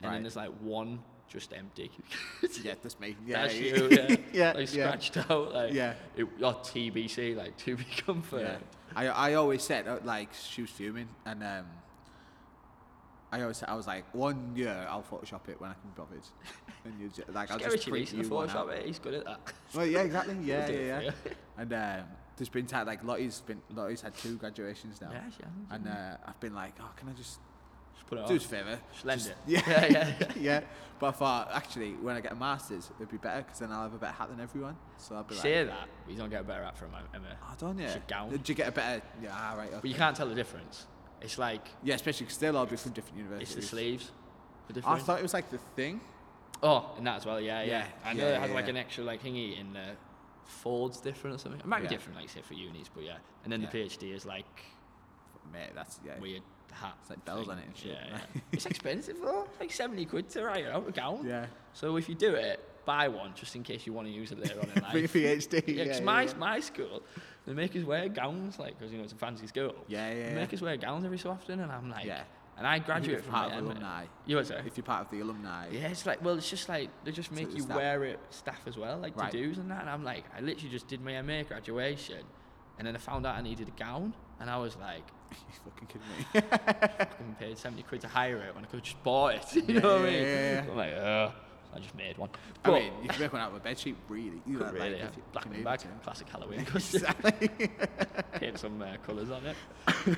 [0.00, 0.14] and Right.
[0.14, 1.90] then there's like one just empty.
[2.62, 3.16] yeah, that's me.
[3.26, 4.16] Yeah, That's yeah, you, yeah.
[4.32, 4.96] yeah, like yeah.
[4.96, 5.94] scratched out, like Yeah.
[6.16, 8.42] it, or TBC, like to be confirmed.
[8.94, 9.12] Yeah.
[9.12, 11.66] I I always said like she was fuming and um.
[13.32, 16.22] I always I was like one year I'll Photoshop it when I can be bothered,
[16.84, 18.68] and you just, like I'll just Richie print you one out.
[18.68, 19.40] Photoshop, it, he's good at that.
[19.74, 20.36] Well, yeah, exactly.
[20.44, 21.10] Yeah, yeah, yeah.
[21.56, 22.04] And um,
[22.36, 25.88] there's been times like Lottie's been Lottie's had two graduations now, Yeah, she has, and
[25.88, 27.38] uh, I've been like, oh, can I just
[27.94, 28.36] Just put it do on.
[28.38, 28.78] us a favour?
[28.92, 29.36] Just lend Just- it.
[29.46, 30.26] Yeah, Yeah, yeah, yeah.
[30.40, 30.60] yeah.
[30.98, 33.82] But I thought actually when I get a masters, it'd be better because then I'll
[33.84, 34.76] have a better hat than everyone.
[34.98, 37.26] So I'll be like, Say that, but you don't get a better hat from Emma.
[37.42, 37.80] I don't?
[37.80, 38.30] It's a gown.
[38.30, 39.02] Did you get a better?
[39.22, 39.70] Yeah, ah, right.
[39.72, 40.86] But you can't tell the difference.
[41.22, 43.56] It's like Yeah, especially because all be from different universities.
[43.56, 44.10] it's the sleeves.
[44.68, 46.00] The I thought it was like the thing.
[46.62, 47.40] oh, and that as well.
[47.40, 47.68] Yeah, yeah.
[47.70, 49.96] Yeah, I know yeah, it has yeah, like an extra like thingy in the
[50.46, 51.60] folds different or something.
[51.60, 53.16] It might be different, like say for unis, but yeah.
[53.44, 54.46] And then the PhD is like
[55.52, 56.18] Mate, that's yeah.
[56.20, 56.94] weird hat.
[57.00, 57.92] It's like bells on it and shit.
[57.92, 58.40] Yeah, yeah.
[58.52, 59.46] it's expensive though.
[59.50, 61.26] It's like seventy quid to write out a gown.
[61.26, 61.46] Yeah.
[61.72, 64.38] So if you do it, buy one just in case you want to use it
[64.38, 65.12] later on in life.
[65.12, 65.62] PhD.
[65.66, 67.02] Yeah, Yeah, yeah, my, my school,
[67.46, 69.74] they make us wear gowns, like, because, you know, it's a fancy school.
[69.88, 70.34] Yeah, yeah, They yeah.
[70.34, 72.22] make us wear gowns every so often, and I'm like, Yeah.
[72.56, 74.04] and I If graduate you're from part like, of alumni.
[74.26, 74.62] You sorry?
[74.66, 75.68] If you're part of the alumni.
[75.72, 78.20] Yeah, it's like, well, it's just like, they just make the you staff- wear it,
[78.30, 79.32] staff as well, like Right.
[79.32, 82.22] to-dos and that, and I'm like, I literally just did my MA graduation,
[82.78, 85.88] and then I found out I needed a gown, and I was like, you fucking
[85.88, 86.58] kidding me?
[86.98, 89.80] fucking paid 70 quid to hire it when I could have just bought it, you
[89.80, 90.12] know what I mean?
[90.12, 90.70] Yeah, yeah, yeah.
[90.70, 91.30] I'm like, uh,
[91.74, 92.28] I just made one.
[92.64, 94.42] I mean, you can make one out of a bed sheet, really.
[94.46, 95.08] You know, Could like, really, if yeah.
[95.16, 95.86] you- Black you and bag, to.
[96.04, 97.02] classic Halloween costume.
[97.02, 97.48] Exactly.
[98.34, 99.56] Paint some uh, colours on it.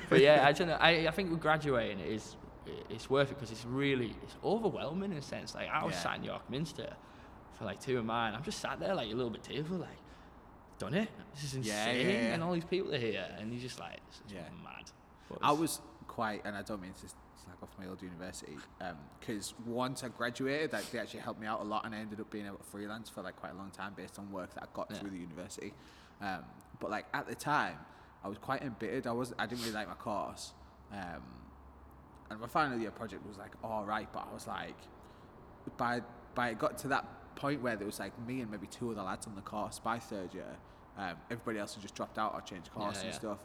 [0.09, 0.77] but yeah, I don't know.
[0.79, 2.35] I, I think with graduating it is
[2.89, 5.53] it's worth it because it's really it's overwhelming in a sense.
[5.55, 5.99] Like I was Yeah.
[6.01, 6.91] sat in York Minster
[7.57, 8.33] for like two of mine.
[8.33, 9.89] I'm just sat there like a little bit tearful, like
[10.79, 11.09] done it.
[11.33, 12.33] This is insane, yeah, yeah.
[12.33, 14.41] and all these people are here, and you're just like, this is Yeah.
[14.63, 14.91] mad.
[15.29, 15.79] But I was
[16.15, 17.07] quite, and I don't mean to
[17.43, 18.57] slack off my old university,
[19.19, 22.19] because once I graduated, like, they actually helped me out a lot, and I ended
[22.21, 24.63] up being able to freelance for like quite a long time based on work that
[24.63, 24.97] I got Yeah.
[24.99, 25.73] through the university.
[26.21, 26.43] Um,
[26.79, 27.77] but like at the time,
[28.23, 29.05] I was quite embittered.
[29.07, 30.53] I was, I didn't really like my course,
[30.91, 31.23] um,
[32.29, 34.77] and my final year project was like all right, but I was like,
[35.77, 36.01] by
[36.33, 37.05] by it got to that
[37.35, 39.99] point where there was like me and maybe two other lads on the course by
[39.99, 40.55] third year.
[40.97, 43.19] Um, everybody else had just dropped out or changed course Yeah, and yeah.
[43.19, 43.39] stuff.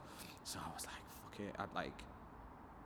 [0.45, 1.55] So I was like, fuck it.
[1.59, 1.99] I'd like,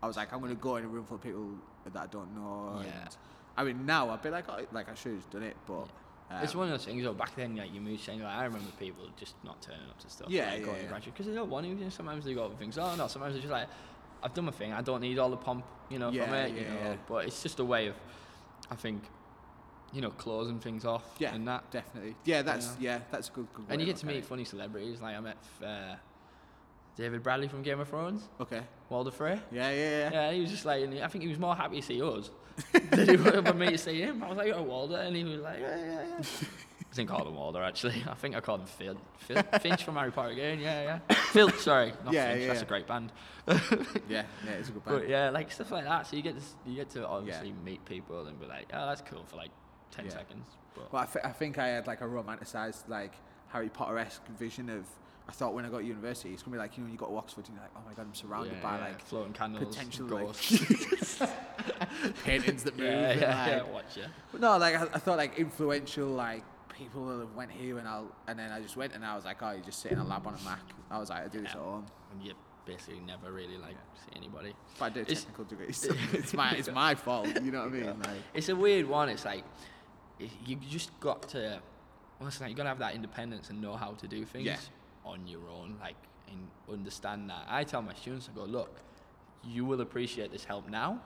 [0.05, 1.49] I was like, I'm gonna go in a room full of people
[1.91, 2.83] that I don't know.
[2.85, 2.91] Yeah.
[3.01, 3.17] And,
[3.57, 5.89] I mean, now I'd be like, oh, like I should have done it, but
[6.31, 7.03] um, it's one of those things.
[7.03, 9.99] Though back then, like you moved, saying, like, I remember people just not turning up
[10.01, 10.29] to stuff.
[10.29, 10.89] Yeah, like, yeah, going yeah.
[10.89, 11.71] graduate because they don't want to.
[11.71, 13.69] You know, sometimes they got things on, or sometimes they're just like,
[14.23, 14.75] I've done my thing.
[14.75, 16.97] I don't need all the pomp, you know, from Yeah, you yeah, know, yeah.
[17.09, 17.95] but it's just a way of,
[18.71, 19.05] I think,
[19.95, 21.05] you know, closing things off.
[21.19, 21.71] yeah, and that.
[21.71, 22.17] definitely.
[22.25, 23.47] Yeah, that's yeah, that's a good.
[23.55, 25.01] good And you get to meet funny celebrities.
[25.01, 25.95] Like I met uh,
[26.97, 28.23] David Bradley from Game of Thrones.
[28.41, 28.61] Okay.
[28.89, 29.41] Walder Frey.
[29.51, 30.11] Yeah, yeah, yeah.
[30.13, 32.31] Yeah, he was just like, I think he was more happy to see us
[32.91, 34.23] than he was for me to see him.
[34.23, 36.23] I was like, oh, Walder, and he was like, yeah, yeah, yeah.
[36.93, 38.05] I didn't call him Walder actually.
[38.09, 38.97] I think I called him Phil.
[39.19, 40.61] Phil Finch from Harry Potter again.
[40.61, 41.15] Yeah, yeah.
[41.33, 42.41] Phil, sorry, not Yeah, Finch.
[42.43, 42.65] yeah, That's yeah.
[42.65, 43.13] a great band.
[44.09, 45.01] yeah, yeah, it's a good band.
[45.01, 46.07] But yeah, like stuff like that.
[46.07, 49.01] So you get to, you get to obviously meet people and be like, oh, that's
[49.01, 49.51] cool for like
[49.91, 50.13] ten Yeah.
[50.13, 50.47] seconds.
[50.77, 53.15] But Well, I, th- I think I had like a romanticized, like
[53.49, 54.85] Harry Potter esque vision of.
[55.27, 57.09] I thought when I got to university, it's gonna be like you know you got
[57.09, 59.33] to Oxford and you're like, oh my god, I'm surrounded yeah, by yeah, like floating
[59.33, 61.23] candles, potential like, ghosts.
[62.25, 62.87] paintings that move.
[62.87, 64.07] yeah, and, yeah, like, yeah, watch yeah.
[64.33, 66.45] But no, like I, I thought like influential like
[66.77, 69.25] people that have went here and I'll and then I just went and I was
[69.25, 70.61] like, oh, you just sit in a lab on a Mac.
[70.91, 71.61] I was like, I do this Yeah.
[71.61, 71.87] at home.
[72.13, 72.33] And you
[72.67, 74.55] basically never really like see anybody.
[74.79, 77.29] But I do a It's- technical degree, so it's my it's my fault.
[77.43, 77.87] You know what I mean?
[77.87, 79.09] Like, It's a weird one.
[79.09, 79.45] It's like
[80.19, 81.61] you just got to.
[82.19, 84.45] Well, it's like you got to have that independence and know how to do things
[84.47, 84.57] Yeah.
[85.05, 85.97] On your own, like
[86.31, 87.47] and understand that.
[87.49, 88.81] I tell my students, I go, look,
[89.45, 91.01] you will appreciate this help now,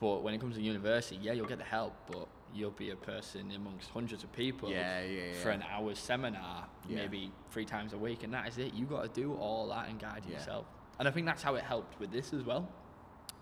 [0.00, 2.96] but when it comes to university, yeah, you'll get the help, but you'll be a
[2.96, 6.96] person amongst hundreds of people Yeah, yeah, for an hour's seminar, Yeah.
[6.96, 8.74] maybe three times a week, and that is it.
[8.74, 10.34] You got to do all that and guide Yeah.
[10.34, 10.66] yourself.
[10.98, 12.68] And I think that's how it helped with this as well,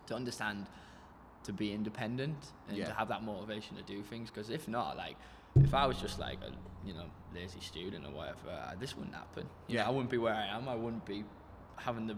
[0.06, 0.66] to understand
[1.44, 2.86] to be independent and Yeah.
[2.86, 4.30] to have that motivation to do things.
[4.30, 5.16] Because if not, like,
[5.62, 6.52] if I was just like a
[6.86, 7.04] you know
[7.34, 9.46] lazy student or whatever, uh, this wouldn't happen.
[9.68, 9.88] You know, Yeah.
[9.88, 10.68] I wouldn't be where I am.
[10.68, 11.24] I wouldn't be
[11.76, 12.16] having the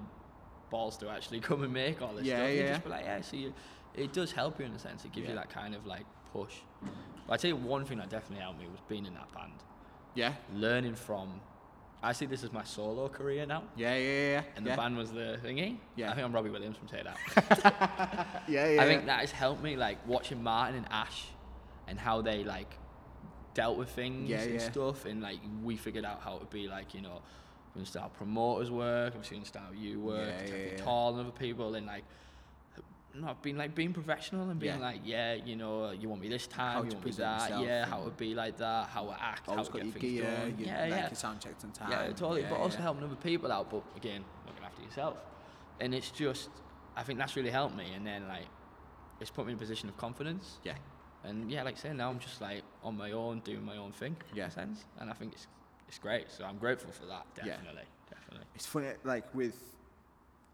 [0.71, 2.51] balls to actually come and make all this Yeah, stuff.
[2.51, 2.69] You yeah.
[2.73, 3.21] just be like, yeah.
[3.23, 3.55] So you,
[3.95, 5.05] it does help you in a sense.
[5.05, 6.55] It gives you that kind of like push.
[7.27, 9.53] But I tell you one thing that definitely helped me was being in that band,
[10.15, 11.41] yeah, learning from.
[12.01, 13.65] I see this as my solo career now.
[13.77, 14.43] yeah, yeah, yeah.
[14.55, 14.77] And yeah.
[14.77, 15.79] the band was the thingy.
[15.97, 16.13] Yeah.
[16.13, 18.45] I think I'm Robbie Williams from Take That.
[18.49, 18.83] yeah, yeah.
[18.83, 21.25] I think that has helped me, like watching Martin and Ash,
[21.89, 22.73] and how they like
[23.61, 24.71] dealt with things Yeah, and yeah.
[24.71, 27.19] stuff, and like we figured out how to be like you know,
[27.75, 30.85] we understand how promoters work, we understand how you work, Yeah, to yeah, yeah.
[30.85, 32.05] tall than other people, and like
[33.15, 34.89] not being like being professional and being Yeah.
[34.91, 37.51] like yeah you know you want me this time How you to want me that
[37.51, 40.01] yeah and- how to be like that how to act Always how to your get
[40.01, 41.91] things gear, done you, yeah like yeah your sound checks on time.
[41.91, 42.43] yeah, totally.
[42.43, 42.83] Yeah, but also yeah.
[42.89, 43.71] helping other people out.
[43.71, 45.17] But again, looking after yourself.
[45.81, 46.51] And it's just,
[46.97, 47.87] I think that's really helped me.
[47.97, 48.47] And then like,
[49.21, 50.59] it's put me in a position of confidence.
[50.63, 50.75] Yeah,
[51.25, 53.93] And yeah, like I say, now I'm just like on my own, doing my own
[53.93, 54.17] thing.
[54.31, 54.47] In Yeah.
[54.47, 54.85] a sense.
[55.01, 55.47] And I think it's
[55.89, 56.31] it's great.
[56.31, 57.27] So I'm grateful for that.
[57.39, 57.45] Yeah.
[57.57, 58.47] Definitely, definitely.
[58.55, 58.89] it's funny.
[59.05, 59.57] Like with,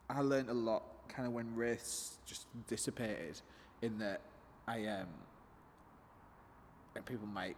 [0.08, 3.40] I learned a lot kind of when race just dissipated.
[3.82, 4.20] In that,
[4.66, 5.08] I um.
[6.96, 7.56] And people might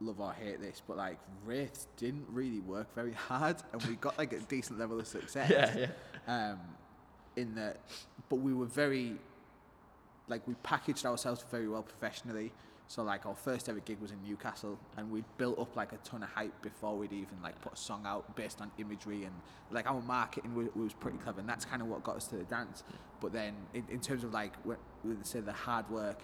[0.00, 4.16] love or hate this, but like Wraiths didn't really work very hard, and we got
[4.18, 5.50] like a decent level of success.
[5.76, 5.86] Yeah,
[6.28, 6.52] yeah.
[6.52, 6.60] um,
[7.36, 7.78] in that,
[8.28, 9.16] but we were very,
[10.32, 12.52] like we packaged ourselves very well professionally.
[12.88, 15.98] So like our first ever gig was in Newcastle, and we built up like a
[15.98, 19.34] ton of hype before we'd even like put a song out based on imagery and
[19.70, 22.36] like our marketing was, was pretty clever, and that's kind of what got us to
[22.36, 22.82] the dance.
[23.20, 24.78] But then in, in terms of like what
[25.22, 26.18] say the hard work.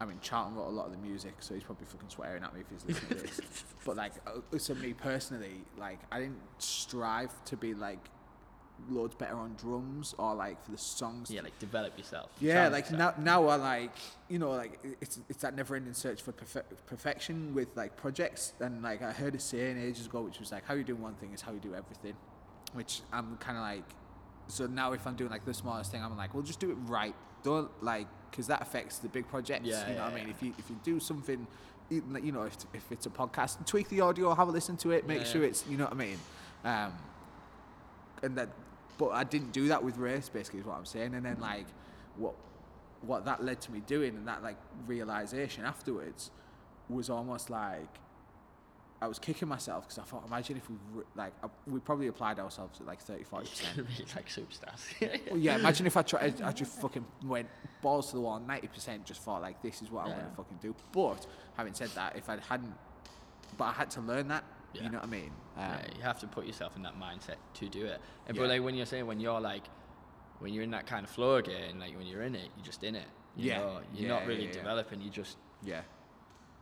[0.00, 2.54] I mean, Charlton wrote a lot of the music, so he's probably fucking swearing at
[2.54, 3.40] me if he's listening to this.
[3.84, 7.98] But like, uh, so me personally, like, I didn't strive to be like
[8.88, 11.30] loads better on drums or like for the songs.
[11.30, 12.30] Yeah, like develop yourself.
[12.40, 13.18] Yeah, Sound like yourself.
[13.18, 13.96] now, now I like,
[14.28, 18.52] you know, like it's it's that never-ending search for perfe- perfection with like projects.
[18.60, 21.14] And like I heard a saying ages ago, which was like, "How you do one
[21.14, 22.14] thing is how you do everything,"
[22.72, 23.84] which I'm kind of like.
[24.46, 26.76] So now if I'm doing like the smallest thing, I'm like, well, just do it
[26.86, 27.14] right.
[27.42, 29.66] Don't like, because that affects the big projects.
[29.66, 30.24] Yeah, you know yeah, what I mean?
[30.28, 30.34] yeah.
[30.34, 31.46] If you if you do something,
[31.90, 35.06] you know, if, if it's a podcast, tweak the audio, have a listen to it,
[35.06, 36.18] make Yeah, sure it's, you know what I mean.
[36.64, 36.92] Um,
[38.22, 38.48] and that
[38.98, 41.14] but I didn't do that with race basically is what I'm saying.
[41.14, 41.66] And then like
[42.16, 42.34] what
[43.02, 46.30] what that led to me doing and that like realization afterwards
[46.88, 47.88] was almost like
[49.00, 52.08] I was kicking myself because I thought imagine if we re- like uh, we probably
[52.08, 54.16] applied ourselves at like 30 40 percent.
[54.16, 55.20] like superstars.
[55.30, 57.48] well, yeah imagine if I tried I just fucking went
[57.80, 60.58] balls to the wall 90 percent just thought like this is what I'm gonna fucking
[60.60, 60.74] do.
[60.90, 61.24] But
[61.56, 62.74] having said that if I hadn't
[63.56, 64.42] but I had to learn that
[64.74, 64.82] Yeah.
[64.84, 67.36] you know what I mean um, yeah, you have to put yourself in that mindset
[67.54, 68.00] to do it.
[68.26, 68.42] And Yeah.
[68.42, 69.64] but like when you're saying when you're like
[70.40, 72.84] when you're in that kind of flow again, like when you're in it, you're just
[72.84, 73.08] in it.
[73.36, 73.58] You Yeah.
[73.58, 73.80] know?
[73.94, 75.00] You're Yeah, not really developing.
[75.00, 75.82] You just yeah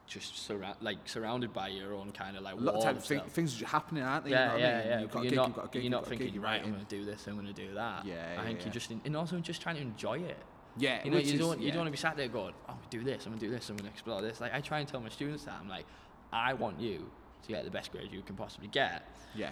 [0.07, 3.27] just surround like surrounded by your own kind of like a lot of times stuff.
[3.33, 5.01] things are happening aren't they yeah, you know yeah, I mean yeah.
[5.01, 6.63] You've got you're, gig, not, you've got you're you've not got gig, thinking, you're right,
[6.63, 8.07] I'm going to do this, I'm going to do that.
[8.07, 10.39] Yeah, I think you're just, in, and also just trying to enjoy it.
[10.77, 12.77] yeah You know, you is- don't, you don't want to be sat there going, I'm
[12.77, 14.41] going to do this, I'm going to do this, I'm going to explore this.
[14.41, 15.55] Like, I try and tell my students that.
[15.61, 15.87] I'm like,
[16.33, 17.11] I want you
[17.43, 19.03] to get the best grade you can possibly get.
[19.35, 19.51] yeah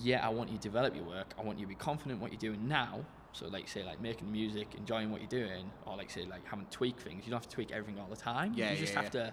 [0.00, 1.34] yeah, I want you to develop your work.
[1.38, 3.04] I want you to be confident in what you're doing now.
[3.32, 6.66] So, like, say, like making music, enjoying what you're doing, or like, say, like having
[6.66, 7.24] to tweak things.
[7.24, 8.52] You don't have to tweak everything all the time.
[8.54, 9.32] Yeah, you just yeah, have to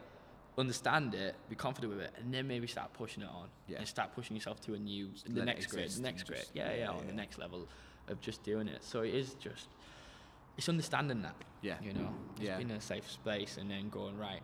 [0.58, 3.48] understand it, be confident with it, and then maybe start pushing it on.
[3.68, 3.78] Yeah.
[3.78, 6.46] And start pushing yourself to a new, the let next grade, the next grade.
[6.54, 7.08] Yeah, yeah, yeah, on yeah.
[7.08, 7.68] the next level
[8.08, 8.84] of just doing it.
[8.84, 9.68] So it is just,
[10.58, 11.36] it's understanding that.
[11.62, 11.76] Yeah.
[11.82, 12.58] You know, just Yeah.
[12.58, 14.42] being in a safe space and then going right.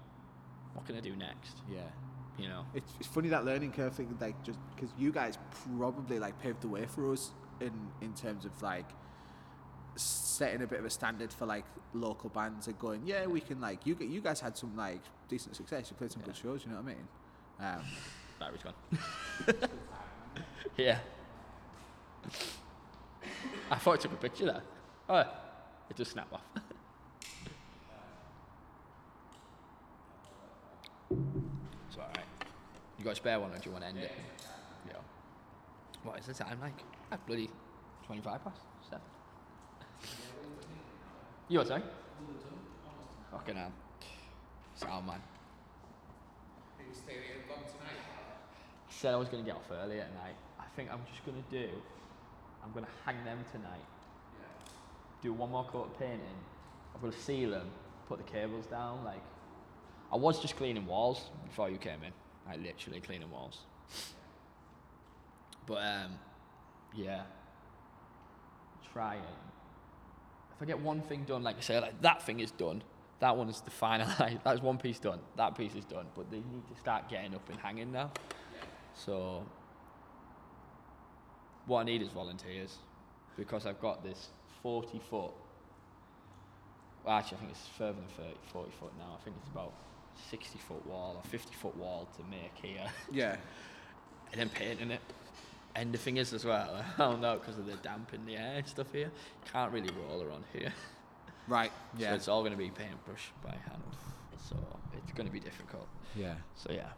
[0.73, 1.57] What can I do next?
[1.71, 1.81] yeah
[2.37, 2.65] You know.
[2.73, 5.37] It's, it's funny that learning curve thing, like just because you guys
[5.77, 7.71] probably like paved the way for us in
[8.01, 8.89] in terms of like
[9.95, 13.59] setting a bit of a standard for like local bands and going, yeah, we can
[13.59, 15.89] like you you guys had some like decent success.
[15.89, 16.63] You played some good shows.
[16.63, 17.07] You know what I mean?
[17.59, 17.81] Um,
[18.39, 18.73] Battery's gone.
[20.77, 20.99] yeah.
[23.71, 24.61] I thought I took a picture there.
[25.09, 25.19] Oh,
[25.89, 26.41] it just snapped off.
[31.09, 32.25] it's alright.
[32.97, 34.11] You got a spare one or do you want to end it?
[34.87, 34.93] Yeah.
[36.03, 36.73] What is the time like?
[37.11, 37.49] Ah, bloody
[38.05, 39.01] 25 past 7.
[41.49, 41.83] You what, sorry?
[43.31, 43.71] Fucking hell.
[44.75, 45.21] Sound man.
[46.79, 46.83] I
[48.89, 50.35] said I was going to get off early at night.
[50.59, 51.69] I think I'm just going to do,
[52.63, 53.85] I'm going to hang them tonight.
[54.39, 54.71] Yeah.
[55.21, 56.19] Do one more coat of painting.
[56.95, 57.69] I'm going to seal them,
[58.07, 59.03] put the cables down.
[59.05, 59.21] Like,
[60.11, 62.11] I was just cleaning walls before you came in.
[62.47, 63.59] Like, literally cleaning walls.
[65.65, 66.11] But, um,
[66.95, 67.23] yeah.
[68.93, 69.21] Try it.
[70.55, 72.81] If I get one thing done, like I say, like that thing is done.
[73.19, 74.07] That one is the final.
[74.43, 75.19] That's one piece done.
[75.35, 76.07] That piece is done.
[76.15, 78.11] But they need to start getting up and hanging now.
[78.95, 79.43] So
[81.67, 82.77] what I need is volunteers
[83.35, 84.29] because I've got this
[84.63, 85.31] 40 foot.
[87.05, 89.17] Well, actually, I think it's further than 30, 40 foot now.
[89.19, 89.73] I think it's about
[90.29, 93.37] 60 foot wall or 50 foot wall to make here, yeah,
[94.31, 95.01] and then painting it.
[95.75, 98.35] And the thing is, as well, I don't know because of the damp in the
[98.35, 99.11] air and stuff here.
[99.51, 100.73] Can't really roll around here.
[101.47, 101.71] right.
[101.97, 103.83] So Yeah, it's all going to be paintbrush by hand.
[104.49, 104.55] So
[104.97, 105.87] it's going to be difficult.
[106.15, 106.33] yeah.
[106.55, 106.89] So yeah.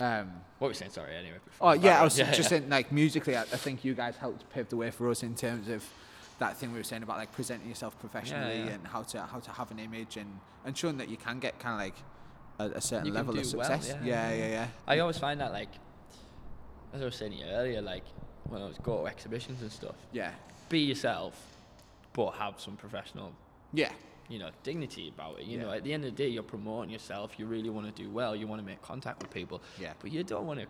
[0.00, 0.90] Um, What were we saying?
[0.90, 1.14] Sorry.
[1.14, 1.36] Anyway.
[1.60, 2.58] Oh yeah, I was Yeah, just yeah.
[2.58, 5.34] saying like musically, I, I think you guys helped pave the way for us in
[5.36, 5.84] terms of
[6.40, 8.70] that thing we were saying about like presenting yourself professionally yeah.
[8.70, 11.58] and how to how to have an image and and showing that you can get
[11.60, 11.96] kind of like
[12.66, 13.96] a, a certain level of do well, success.
[14.04, 14.48] yeah, yeah, yeah.
[14.48, 14.66] yeah.
[14.86, 15.70] I always find that like,
[16.92, 18.04] as I was saying to you earlier, like
[18.48, 20.32] when I was go to exhibitions and stuff, Yeah,
[20.68, 21.34] be yourself,
[22.12, 23.32] but have some professional,
[23.72, 23.92] yeah,
[24.28, 25.46] you know, dignity about it.
[25.46, 25.64] You Yeah.
[25.64, 27.38] know, at the end of the day, you're promoting yourself.
[27.38, 28.34] You really want to do well.
[28.36, 29.60] You want to make contact with people.
[29.78, 29.92] Yeah.
[30.00, 30.66] But you don't want to,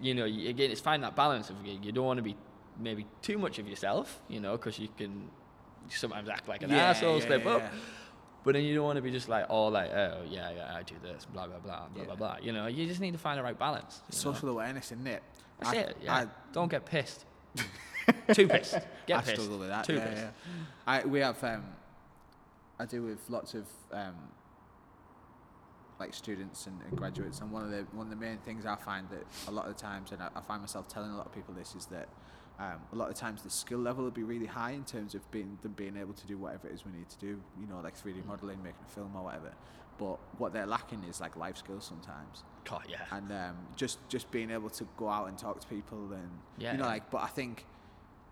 [0.00, 2.36] you know, you, again, it's find that balance of you don't want to be
[2.78, 5.30] maybe too much of yourself, you know, because you can
[5.88, 7.62] sometimes act like an yeah, asshole, yeah, slip up.
[8.48, 10.82] But then you don't want to be just like all like, oh yeah, yeah, I
[10.82, 12.04] do this, blah blah blah, blah Yeah.
[12.06, 12.36] blah blah.
[12.40, 14.00] You know, you just need to find the right balance.
[14.10, 14.32] you know?
[14.32, 15.22] Social awareness, isn't it?
[15.58, 15.96] That's I, it.
[16.02, 16.14] Yeah.
[16.14, 17.26] I, don't get pissed.
[18.32, 18.78] Too pissed.
[19.06, 19.34] Get I pissed.
[19.34, 19.84] struggle with that.
[19.84, 20.22] Too yeah, pissed.
[20.22, 20.30] yeah.
[20.86, 21.62] I we have um,
[22.78, 24.14] I deal with lots of um,
[26.00, 28.76] like students and, and graduates, and one of the one of the main things I
[28.76, 31.26] find that a lot of the times, and I, I find myself telling a lot
[31.26, 32.08] of people this, is that
[32.58, 35.28] um, a lot of times the skill level will be really high in terms of
[35.30, 37.40] being them being able to do whatever it is we need to do.
[37.60, 39.52] You know, like 3D modeling, making a film or whatever.
[39.98, 42.98] But what they're lacking is like life skills sometimes God, yeah.
[43.10, 46.72] and um, just just being able to go out and talk to people and Yeah,
[46.72, 46.90] you know yeah.
[46.90, 47.64] like but I think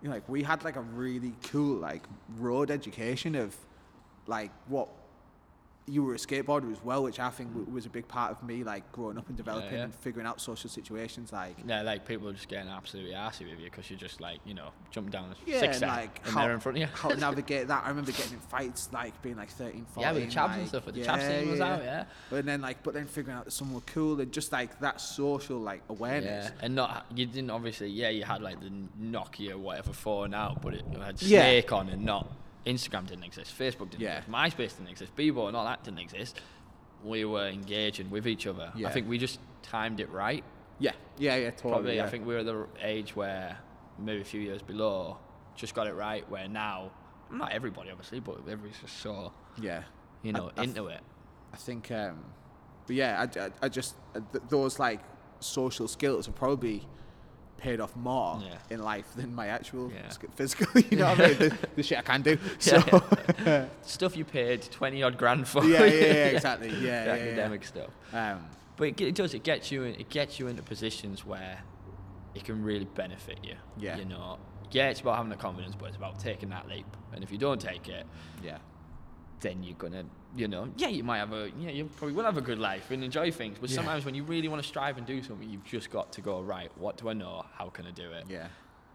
[0.02, 2.04] you know like we had like a really cool like
[2.36, 3.56] road education of
[4.26, 4.88] like what
[5.88, 8.42] you were a skateboarder as well which I think w- was a big part of
[8.42, 9.84] me like growing up and developing yeah.
[9.84, 13.60] and figuring out social situations like Yeah, like people are just getting absolutely arsey with
[13.60, 16.34] you because you're just like, you know, jumping down a yeah six and, like and
[16.34, 16.88] how, they're in front of you.
[16.92, 20.12] how to navigate that I remember getting in fights like being like 13 14 yeah,
[20.12, 20.86] with the chaps and stuff.
[20.86, 22.04] With the yeah, chaps scene was yeah, out, yeah.
[22.30, 25.00] but then like but then figuring out that some were cool and just like that
[25.00, 27.88] social like awareness Yeah, and not you didn't obviously.
[27.90, 31.42] Yeah, you had like the Nokia whatever phone out, but it had Yeah.
[31.42, 32.30] Snake on and not
[32.66, 34.18] Instagram didn't exist, Facebook didn't Yeah.
[34.18, 36.40] exist, MySpace didn't exist, Bebo and all that didn't exist.
[37.04, 38.72] We were engaging with each other.
[38.74, 38.88] Yeah.
[38.88, 40.42] I think we just timed it right.
[40.78, 42.04] yeah yeah yeah totally Probably, yeah.
[42.04, 43.56] I think we were at the age where
[43.98, 45.18] maybe a few years below
[45.54, 46.28] just got it right.
[46.30, 46.90] Where now,
[47.30, 49.82] not everybody obviously, but everybody's just so yeah
[50.22, 51.00] you know I- I into it.
[51.52, 52.22] I think, um,
[52.86, 55.00] but yeah, I, I, I just uh, th- those like
[55.40, 56.86] social skills have probably
[57.56, 58.58] paid off more Yeah.
[58.70, 60.10] in life than my actual Yeah.
[60.34, 60.66] physical.
[60.90, 61.38] You know what I mean?
[61.38, 62.38] The, the shit I can do.
[62.58, 62.76] So
[63.44, 65.64] Yeah, Stuff you paid twenty odd grand for.
[65.64, 66.70] yeah, yeah, yeah, exactly.
[66.70, 67.90] Yeah, the academic stuff.
[68.12, 68.46] Um,
[68.76, 69.32] But it, it does.
[69.34, 69.84] It gets you.
[69.84, 71.62] In, it gets you into positions where
[72.34, 73.54] it can really benefit you.
[73.78, 73.96] Yeah.
[73.98, 74.38] You know.
[74.70, 76.86] Yeah, it's about having the confidence, but it's about taking that leap.
[77.12, 78.04] And if you don't take it,
[78.42, 78.58] yeah,
[79.40, 82.36] then you're gonna, you know, yeah, you might have a, yeah, you probably will have
[82.36, 83.58] a good life and enjoy things.
[83.60, 83.76] But Yeah.
[83.76, 86.40] sometimes when you really want to strive and do something, you've just got to go
[86.40, 86.70] right.
[86.78, 87.44] What do I know?
[87.54, 88.24] How can I do it?
[88.28, 88.48] yeah,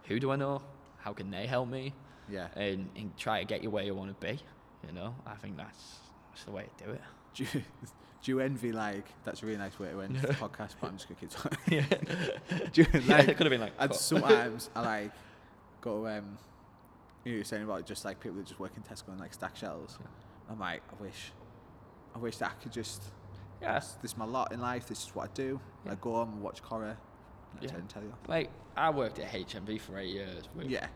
[0.05, 0.61] Who do I know?
[0.97, 1.93] How can they help me?
[2.29, 2.47] yeah.
[2.55, 4.39] And, and try to get you where you want to be.
[4.87, 5.99] You know, I think that's
[6.31, 7.01] that's the way to do it.
[7.35, 7.49] Do you,
[8.23, 9.05] do you envy like?
[9.23, 11.57] That's a really nice way to end the podcast, but I'm just gonna keep talking.
[11.69, 12.65] Yeah.
[12.73, 13.73] Do you, yeah, like, it could have been like.
[13.79, 15.11] And sometimes I like
[15.81, 16.37] go um
[17.23, 19.33] you know you're saying about just like people that just work in Tesco and like
[19.33, 19.97] stack shelves.
[20.51, 21.31] I'm like, I wish
[22.15, 23.01] I wish that I could just
[23.61, 23.75] Yeah.
[23.79, 24.87] this, this is my lot in life.
[24.87, 25.59] This is what I do.
[25.85, 25.93] Yeah.
[25.93, 26.97] I go home and watch horror.
[27.59, 27.69] I Yeah.
[27.69, 28.19] turn telly off.
[28.27, 30.43] Like I worked at HMV for eight years.
[30.55, 30.87] We, Yeah,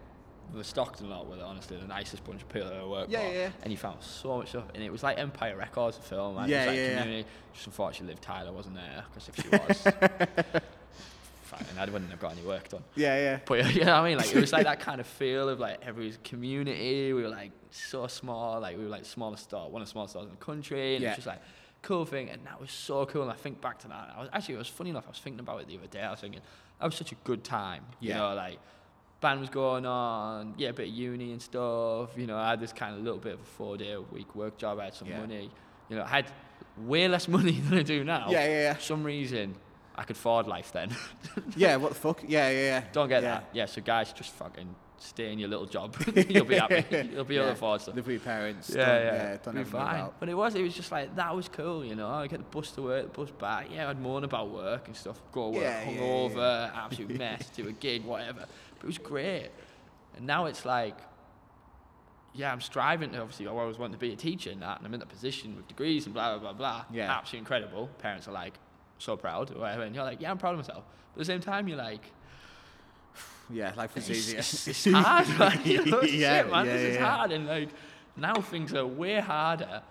[0.53, 3.25] The Stockton lot were honestly the nicest bunch of people I ever worked Yeah, for.
[3.33, 3.49] yeah, yeah.
[3.63, 6.35] And you found so much stuff, and it was like Empire Records, the film.
[6.35, 7.01] Like, Yeah, it was like yeah, yeah.
[7.01, 7.29] community.
[7.53, 10.61] Just unfortunately, Liv Tyler wasn't there because if she was,
[11.45, 12.83] fine, I wouldn't have got any work done.
[12.95, 13.39] yeah, yeah.
[13.45, 14.17] But you know what I mean?
[14.17, 17.13] Like it was like that kind of feel of like every community.
[17.13, 19.91] We were like so small, like we were like the smallest store, one of the
[19.91, 21.09] smallest stores in the country, and it Yeah.
[21.11, 21.41] was just like
[21.81, 22.29] cool thing.
[22.29, 23.21] And that was so cool.
[23.23, 24.13] And I think back to that.
[24.15, 25.05] I was actually it was funny enough.
[25.07, 26.01] I was thinking about it the other day.
[26.01, 26.41] I was thinking
[26.79, 27.83] that was such a good time.
[27.99, 28.17] You Yeah.
[28.17, 28.59] know, like
[29.21, 32.09] band was going on, yeah, a bit of uni and stuff.
[32.17, 34.35] You know, I had this kind of little bit of a four day a week
[34.35, 34.79] work job.
[34.79, 35.19] I had some Yeah.
[35.19, 35.49] money.
[35.89, 36.25] You know, I had
[36.77, 38.27] way less money than I do now.
[38.29, 38.73] Yeah, yeah, yeah.
[38.73, 39.55] For some reason,
[39.97, 40.89] I could afford life then.
[41.55, 42.21] Yeah, what the fuck?
[42.27, 42.83] Yeah, yeah, yeah.
[42.91, 43.29] Don't get yeah.
[43.29, 43.49] that.
[43.53, 45.95] Yeah, so guys, just fucking stay in your little job.
[46.29, 46.83] You'll be happy.
[47.13, 47.95] You'll be able to afford stuff.
[47.95, 48.69] Live with your parents.
[48.69, 50.09] Yeah, don't, yeah, don't be fine.
[50.19, 52.09] But it was, it was just like that was cool, you know.
[52.09, 53.67] I get the bus to work, the bus back.
[53.71, 55.21] Yeah, I'd moan about work and stuff.
[55.31, 58.45] Go to work, Yeah, yeah, hungover, absolute mess, do a gig, whatever.
[58.75, 59.49] But it was great.
[60.17, 60.97] And now it's like,
[62.33, 63.47] yeah, I'm striving to obviously.
[63.47, 65.67] I always want to be a teacher and that, and I'm in that position with
[65.67, 66.85] degrees and blah blah blah blah.
[66.91, 67.11] Yeah.
[67.11, 67.89] absolutely incredible.
[67.99, 68.53] Parents are like
[68.97, 70.83] so proud, or whatever, and you're like, yeah, I'm proud of myself.
[71.13, 72.11] But at the same time, you're like,
[73.49, 74.39] Yeah, life is it's, easier.
[74.39, 77.05] it's, it's hard, like, you know, Yeah, shit, man, yeah, this is yeah.
[77.15, 77.69] hard, and like
[78.17, 79.81] now things are way harder.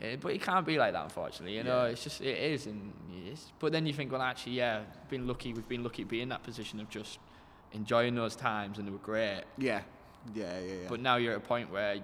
[0.00, 1.56] Eh, but it can't be like that, unfortunately.
[1.56, 1.90] You know, Yeah.
[1.90, 2.92] it's just it is, and
[3.26, 5.52] it's, but then you think, well, actually, yeah, been lucky.
[5.52, 7.18] We've been lucky to be in that position of just
[7.72, 9.42] enjoying those times, and they were great.
[9.58, 9.80] yeah,
[10.34, 10.88] yeah, yeah, yeah.
[10.88, 11.96] But now you're at a point where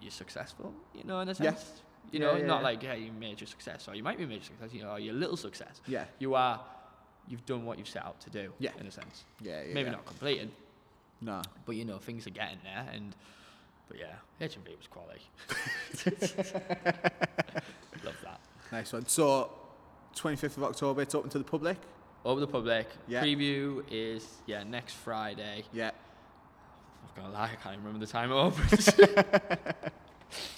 [0.00, 0.72] you're successful.
[0.94, 1.64] You know, in a sense.
[1.76, 1.82] Yeah.
[2.10, 2.64] You know, yeah, not yeah.
[2.64, 4.70] like hey, you major success, or you might be a major success.
[4.72, 5.80] You know, or you're a little success.
[5.86, 6.60] yeah, You are.
[7.28, 8.52] You've done what you've set out to do.
[8.58, 8.70] Yeah.
[8.80, 9.24] In a sense.
[9.42, 9.74] yeah, yeah.
[9.74, 9.96] Maybe yeah.
[9.96, 10.50] not completed,
[11.20, 11.42] No.
[11.66, 13.14] but you know things are getting there and
[13.88, 15.22] but yeah HMV was quality
[18.04, 18.40] love that
[18.72, 19.06] Nice one.
[19.06, 19.50] So,
[20.16, 21.76] 25th of October, it's open to the public.
[22.24, 23.22] over the public Yeah.
[23.22, 25.90] preview is yeah next Friday Yeah.
[25.90, 28.88] I'm not gonna lie I can't even remember the time it opens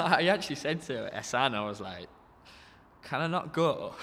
[0.18, 2.08] I actually said to Esan I was like
[3.02, 3.94] can I not go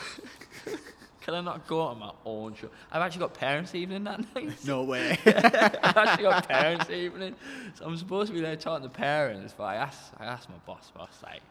[1.21, 4.65] can I not go on my own show I've actually got parents evening that night
[4.65, 5.17] No way.
[5.25, 7.35] I've actually got parents evening,
[7.75, 9.53] so I'm supposed to be there talking to parents.
[9.57, 11.41] But I asked, I asked my boss, boss, like,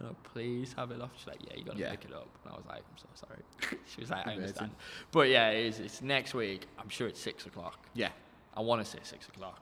[0.00, 1.10] you know, please have it off.
[1.16, 1.90] She's like, yeah, you gotta Yeah.
[1.90, 2.28] pick it up.
[2.44, 3.78] And I was like, I'm so sorry.
[3.86, 4.70] she was like, I understand.
[5.12, 6.66] But yeah, it is, it's next week.
[6.78, 7.78] I'm sure it's six o'clock.
[7.94, 8.10] yeah.
[8.56, 9.60] I want to say six o'clock.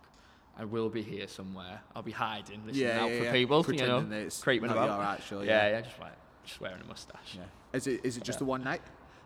[0.57, 1.81] I will be here somewhere.
[1.97, 3.33] I'll be hiding, listening Yeah, out yeah, for yeah.
[3.33, 4.89] people, you Pretending know, it's creeping about.
[4.89, 5.71] your actual, yeah, yeah.
[5.73, 6.13] yeah, just, like,
[6.45, 7.35] just wearing a mustache.
[7.37, 7.43] Yeah.
[7.73, 8.41] Is it is it just Yeah.
[8.41, 8.83] the one night?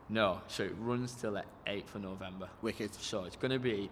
[0.09, 2.49] No, so it runs till the 8th of November.
[2.63, 2.95] Wicked.
[2.95, 3.91] So it's going to be,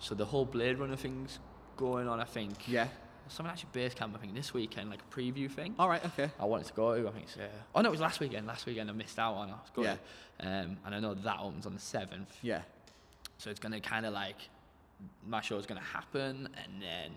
[0.00, 1.38] so the whole Blade Runner thing's
[1.76, 2.66] going on, I think.
[2.66, 2.88] Yeah.
[3.28, 5.76] Something actually base camp, I think, this weekend, like a preview thing.
[5.78, 6.04] All right.
[6.04, 6.32] Okay.
[6.40, 7.42] I wanted to go to, I think it's, uh,
[7.76, 8.48] oh no, it was last weekend.
[8.48, 9.50] Last weekend I missed out on.
[9.50, 9.86] I was going.
[10.40, 10.44] Yeah.
[10.62, 12.26] Um, and I know that opens on the 7th.
[12.42, 12.62] Yeah.
[13.38, 14.36] So it's going to kind of like,
[15.26, 17.10] my show is going to happen and then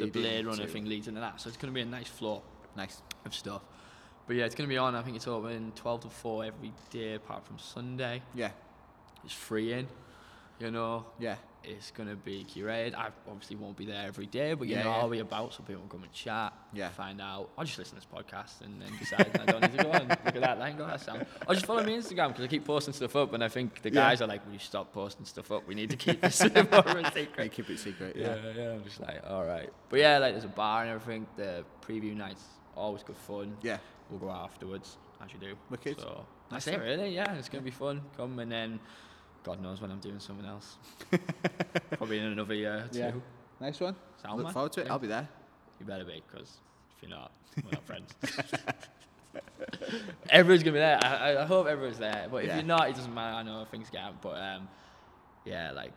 [0.00, 1.40] the Blade Runner thing leads into that.
[1.40, 2.42] So it's going to be a nice flow
[2.76, 3.02] Nice.
[3.24, 3.62] of stuff.
[4.26, 6.72] But yeah, it's going to be on, I think it's open 12 to 4 every
[6.90, 8.22] day apart from Sunday.
[8.34, 8.50] Yeah.
[9.24, 9.88] It's free in,
[10.60, 11.06] you know.
[11.18, 11.36] Yeah.
[11.62, 12.94] It's going to be curated.
[12.94, 14.96] I obviously won't be there every day, but you Yeah, know, yeah.
[14.96, 16.88] I'll be about so people can come and chat, Yeah.
[16.88, 17.50] find out.
[17.58, 20.08] I'll just listen to this podcast and then decide I don't need to go and
[20.08, 21.26] look at that line, go, that sound.
[21.46, 23.82] Or just follow me on Instagram because I keep posting stuff up and I think
[23.82, 24.08] the Yeah.
[24.08, 25.68] guys are like, will you stop posting stuff up?
[25.68, 27.52] We need to keep this more of a Hey, secret.
[27.52, 28.16] keep it secret.
[28.16, 28.52] Yeah, Yeah.
[28.56, 29.68] yeah, I'm just like, all right.
[29.90, 31.26] But yeah, like there's a bar and everything.
[31.36, 32.44] The preview night's
[32.74, 33.56] always good fun.
[33.62, 33.78] Yeah.
[34.08, 35.54] We'll go out afterwards, as you do.
[35.68, 36.00] Wicked.
[36.00, 37.14] So Nice that's it, really.
[37.14, 38.00] Yeah, it's gonna be fun.
[38.16, 38.80] Come and then,
[39.42, 40.76] God knows when I'm doing something else.
[41.92, 42.98] Probably in another year or two.
[42.98, 43.12] Yeah.
[43.60, 43.96] Nice one.
[44.22, 44.52] Sound Look man?
[44.54, 44.90] forward to it.
[44.90, 45.28] I'll be there.
[45.78, 46.58] You better be, because
[46.96, 47.30] if you're not,
[47.64, 48.14] we're not friends.
[50.30, 50.98] everyone's gonna be there.
[51.02, 52.26] I, I- I hope everyone's there.
[52.30, 52.56] But if Yeah.
[52.56, 53.36] you're not, it doesn't matter.
[53.36, 54.20] I know things get out.
[54.20, 54.68] But um,
[55.44, 55.92] yeah, like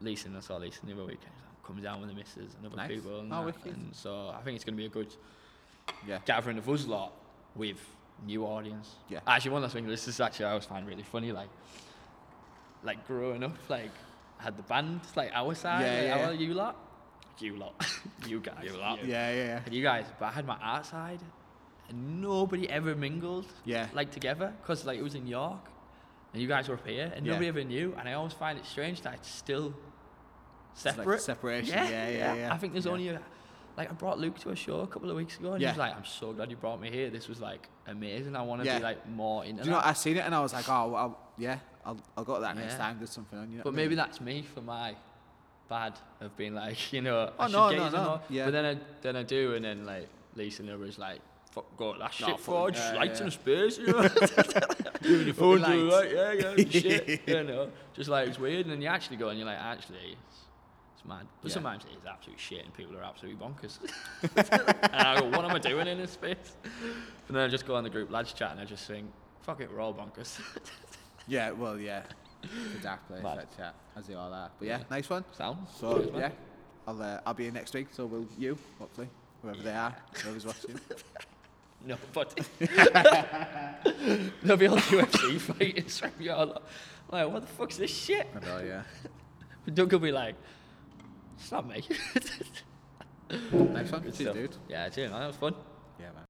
[0.00, 1.32] leasing, I saw leasing the other weekend.
[1.66, 2.90] Comes down with the missus and other Nice.
[2.90, 3.20] people.
[3.20, 3.46] And, Oh, that.
[3.46, 3.74] wicked.
[3.74, 5.14] and so I think it's gonna be a good
[6.06, 6.18] Yeah.
[6.26, 7.12] gathering of us lot
[7.56, 7.78] with
[8.24, 8.96] new audience.
[9.08, 9.20] Yeah.
[9.26, 9.86] Actually, one last thing.
[9.86, 11.32] This is actually I always find really funny.
[11.32, 11.48] Like,
[12.84, 13.90] like growing up, like
[14.38, 16.38] had the band, like our side, Yeah, like, yeah, our yeah.
[16.46, 16.76] you lot,
[17.38, 17.74] you lot,
[18.28, 19.04] you guys, you lot.
[19.04, 19.30] Yeah.
[19.30, 19.44] Yeah.
[19.44, 19.60] Yeah.
[19.64, 21.20] And you guys, but I had my art side,
[21.88, 23.46] and nobody ever mingled.
[23.64, 23.88] Yeah.
[23.94, 25.64] Like together, because like it was in York,
[26.32, 27.32] and you guys were up here, and Yeah.
[27.32, 27.94] nobody ever knew.
[27.98, 29.74] And I always find it strange that it's still
[30.74, 31.20] It's like separate.
[31.22, 31.74] separation.
[31.74, 32.08] Yeah.
[32.08, 32.34] Yeah.
[32.34, 32.54] Yeah.
[32.54, 32.92] I think there's yeah.
[32.92, 33.20] only a,
[33.76, 35.76] like I brought Luke to a show a couple of weeks ago, and he was
[35.76, 37.10] like, "I'm so glad you brought me here.
[37.10, 38.36] This was like amazing.
[38.36, 38.78] I want to Yeah.
[38.78, 39.78] be like more into Do you know?
[39.78, 42.34] that." What, I seen it and I was like, oh, I'll, yeah, I'll, I'll go
[42.36, 42.78] to that next Yeah.
[42.78, 42.96] time.
[42.98, 43.58] There's something on you.
[43.58, 43.84] know but what I mean?
[43.86, 44.94] maybe that's me for my
[45.68, 48.04] bad of being like, you know, Oh, I should no, get no, you no.
[48.04, 48.20] know.
[48.30, 48.44] Yeah.
[48.46, 51.20] But then I then I do, and then like Lisa and others like
[51.52, 53.26] fuck go that shit for Yeah, lights yeah.
[53.26, 54.02] in space, you know.
[55.02, 55.94] Your phone, Fucking lights.
[55.94, 57.70] right, yeah, yeah, shit, you know.
[57.92, 60.16] Just like it's weird, and then you actually go and you're like, actually,
[61.06, 61.26] mad.
[61.42, 61.54] But Yeah.
[61.54, 63.78] sometimes it is absolute shit, and people are absolutely bonkers.
[64.92, 66.56] and I go, what am I doing in this space?
[67.28, 69.06] And then I just go on the group lads chat, and I just think,
[69.42, 70.40] fuck it, we're all bonkers.
[71.26, 72.02] Yeah, well, yeah.
[72.42, 74.50] The dark place, that chat, as they all are.
[74.58, 74.84] But yeah, Yeah.
[74.90, 75.24] nice one.
[75.32, 75.66] Sound?
[75.74, 76.30] So Cheers, yeah,
[76.86, 77.86] I'll uh, I'll be in next week.
[77.92, 79.08] So will you, hopefully,
[79.40, 80.78] whoever they are, whoever's watching.
[81.86, 82.38] No, but
[84.42, 86.10] there'll be all UFC fighters from.
[87.10, 88.26] Like, what the fuck's this shit?
[88.36, 88.82] I know, yeah.
[89.64, 90.34] But Doug will be like,
[91.38, 91.82] it's not me.
[93.30, 94.02] Nice one.
[94.02, 94.34] Good Cheers, stuff.
[94.34, 94.56] dude.
[94.68, 95.20] Yeah, cheers, man.
[95.20, 95.54] That was fun.
[95.98, 96.22] Yeah, man.